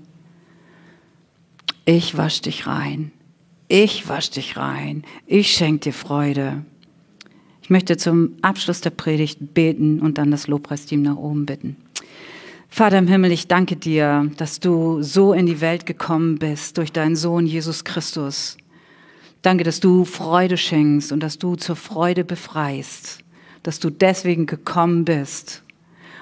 Ich 1.86 2.18
wasch 2.18 2.42
dich 2.42 2.66
rein. 2.66 3.12
Ich 3.68 4.06
wasch 4.10 4.28
dich 4.28 4.58
rein. 4.58 5.04
Ich 5.26 5.52
schenke 5.52 5.84
dir 5.84 5.94
Freude. 5.94 6.66
Ich 7.62 7.70
möchte 7.70 7.96
zum 7.96 8.34
Abschluss 8.42 8.82
der 8.82 8.90
Predigt 8.90 9.54
beten 9.54 10.00
und 10.00 10.18
dann 10.18 10.30
das 10.30 10.48
Lobpreisteam 10.48 11.00
nach 11.00 11.16
oben 11.16 11.46
bitten. 11.46 11.76
Vater 12.68 12.98
im 12.98 13.08
Himmel, 13.08 13.32
ich 13.32 13.48
danke 13.48 13.76
dir, 13.76 14.30
dass 14.36 14.60
du 14.60 15.02
so 15.02 15.32
in 15.32 15.46
die 15.46 15.62
Welt 15.62 15.86
gekommen 15.86 16.38
bist 16.38 16.76
durch 16.76 16.92
deinen 16.92 17.16
Sohn 17.16 17.46
Jesus 17.46 17.84
Christus 17.84 18.58
Danke, 19.48 19.64
dass 19.64 19.80
du 19.80 20.04
Freude 20.04 20.58
schenkst 20.58 21.10
und 21.10 21.22
dass 21.22 21.38
du 21.38 21.56
zur 21.56 21.74
Freude 21.74 22.22
befreist, 22.22 23.20
dass 23.62 23.80
du 23.80 23.88
deswegen 23.88 24.44
gekommen 24.44 25.06
bist. 25.06 25.62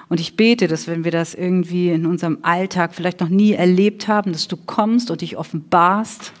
Und 0.07 0.21
ich 0.21 0.37
bete, 0.37 0.69
dass 0.69 0.87
wenn 0.87 1.03
wir 1.03 1.11
das 1.11 1.33
irgendwie 1.33 1.89
in 1.89 2.05
unserem 2.05 2.37
Alltag 2.43 2.95
vielleicht 2.95 3.19
noch 3.19 3.27
nie 3.27 3.51
erlebt 3.51 4.07
haben, 4.07 4.31
dass 4.31 4.47
du 4.47 4.55
kommst 4.55 5.11
und 5.11 5.19
dich 5.19 5.35
offenbarst 5.35 6.31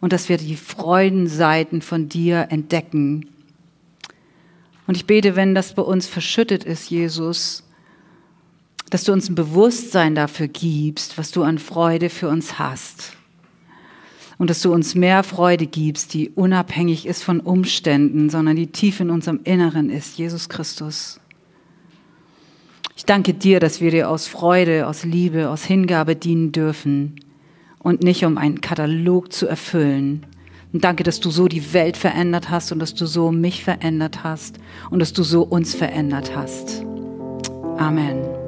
und 0.00 0.14
dass 0.14 0.30
wir 0.30 0.38
die 0.38 0.56
Freudenseiten 0.56 1.82
von 1.82 2.08
dir 2.08 2.46
entdecken. 2.48 3.26
Und 4.86 4.96
ich 4.96 5.04
bete, 5.04 5.36
wenn 5.36 5.54
das 5.54 5.74
bei 5.74 5.82
uns 5.82 6.06
verschüttet 6.06 6.64
ist, 6.64 6.88
Jesus, 6.88 7.62
dass 8.88 9.04
du 9.04 9.12
uns 9.12 9.28
ein 9.28 9.34
Bewusstsein 9.34 10.14
dafür 10.14 10.48
gibst, 10.48 11.18
was 11.18 11.30
du 11.30 11.42
an 11.42 11.58
Freude 11.58 12.08
für 12.08 12.30
uns 12.30 12.58
hast 12.58 13.18
und 14.38 14.50
dass 14.50 14.60
du 14.60 14.72
uns 14.72 14.94
mehr 14.94 15.22
Freude 15.22 15.66
gibst, 15.66 16.14
die 16.14 16.30
unabhängig 16.30 17.06
ist 17.06 17.22
von 17.22 17.40
Umständen, 17.40 18.30
sondern 18.30 18.56
die 18.56 18.68
tief 18.68 19.00
in 19.00 19.10
unserem 19.10 19.40
Inneren 19.44 19.90
ist, 19.90 20.18
Jesus 20.18 20.48
Christus. 20.48 21.20
Ich 22.96 23.04
danke 23.04 23.34
dir, 23.34 23.58
dass 23.60 23.80
wir 23.80 23.90
dir 23.90 24.08
aus 24.08 24.26
Freude, 24.26 24.86
aus 24.86 25.04
Liebe, 25.04 25.48
aus 25.48 25.64
Hingabe 25.64 26.14
dienen 26.16 26.52
dürfen 26.52 27.16
und 27.78 28.02
nicht 28.02 28.24
um 28.24 28.38
einen 28.38 28.60
Katalog 28.60 29.32
zu 29.32 29.46
erfüllen. 29.46 30.26
Und 30.72 30.84
danke, 30.84 31.02
dass 31.02 31.20
du 31.20 31.30
so 31.30 31.48
die 31.48 31.74
Welt 31.74 31.96
verändert 31.96 32.48
hast 32.48 32.72
und 32.72 32.78
dass 32.78 32.94
du 32.94 33.06
so 33.06 33.30
mich 33.30 33.62
verändert 33.62 34.24
hast 34.24 34.58
und 34.90 35.00
dass 35.00 35.12
du 35.12 35.22
so 35.22 35.42
uns 35.42 35.74
verändert 35.74 36.34
hast. 36.34 36.84
Amen. 37.76 38.41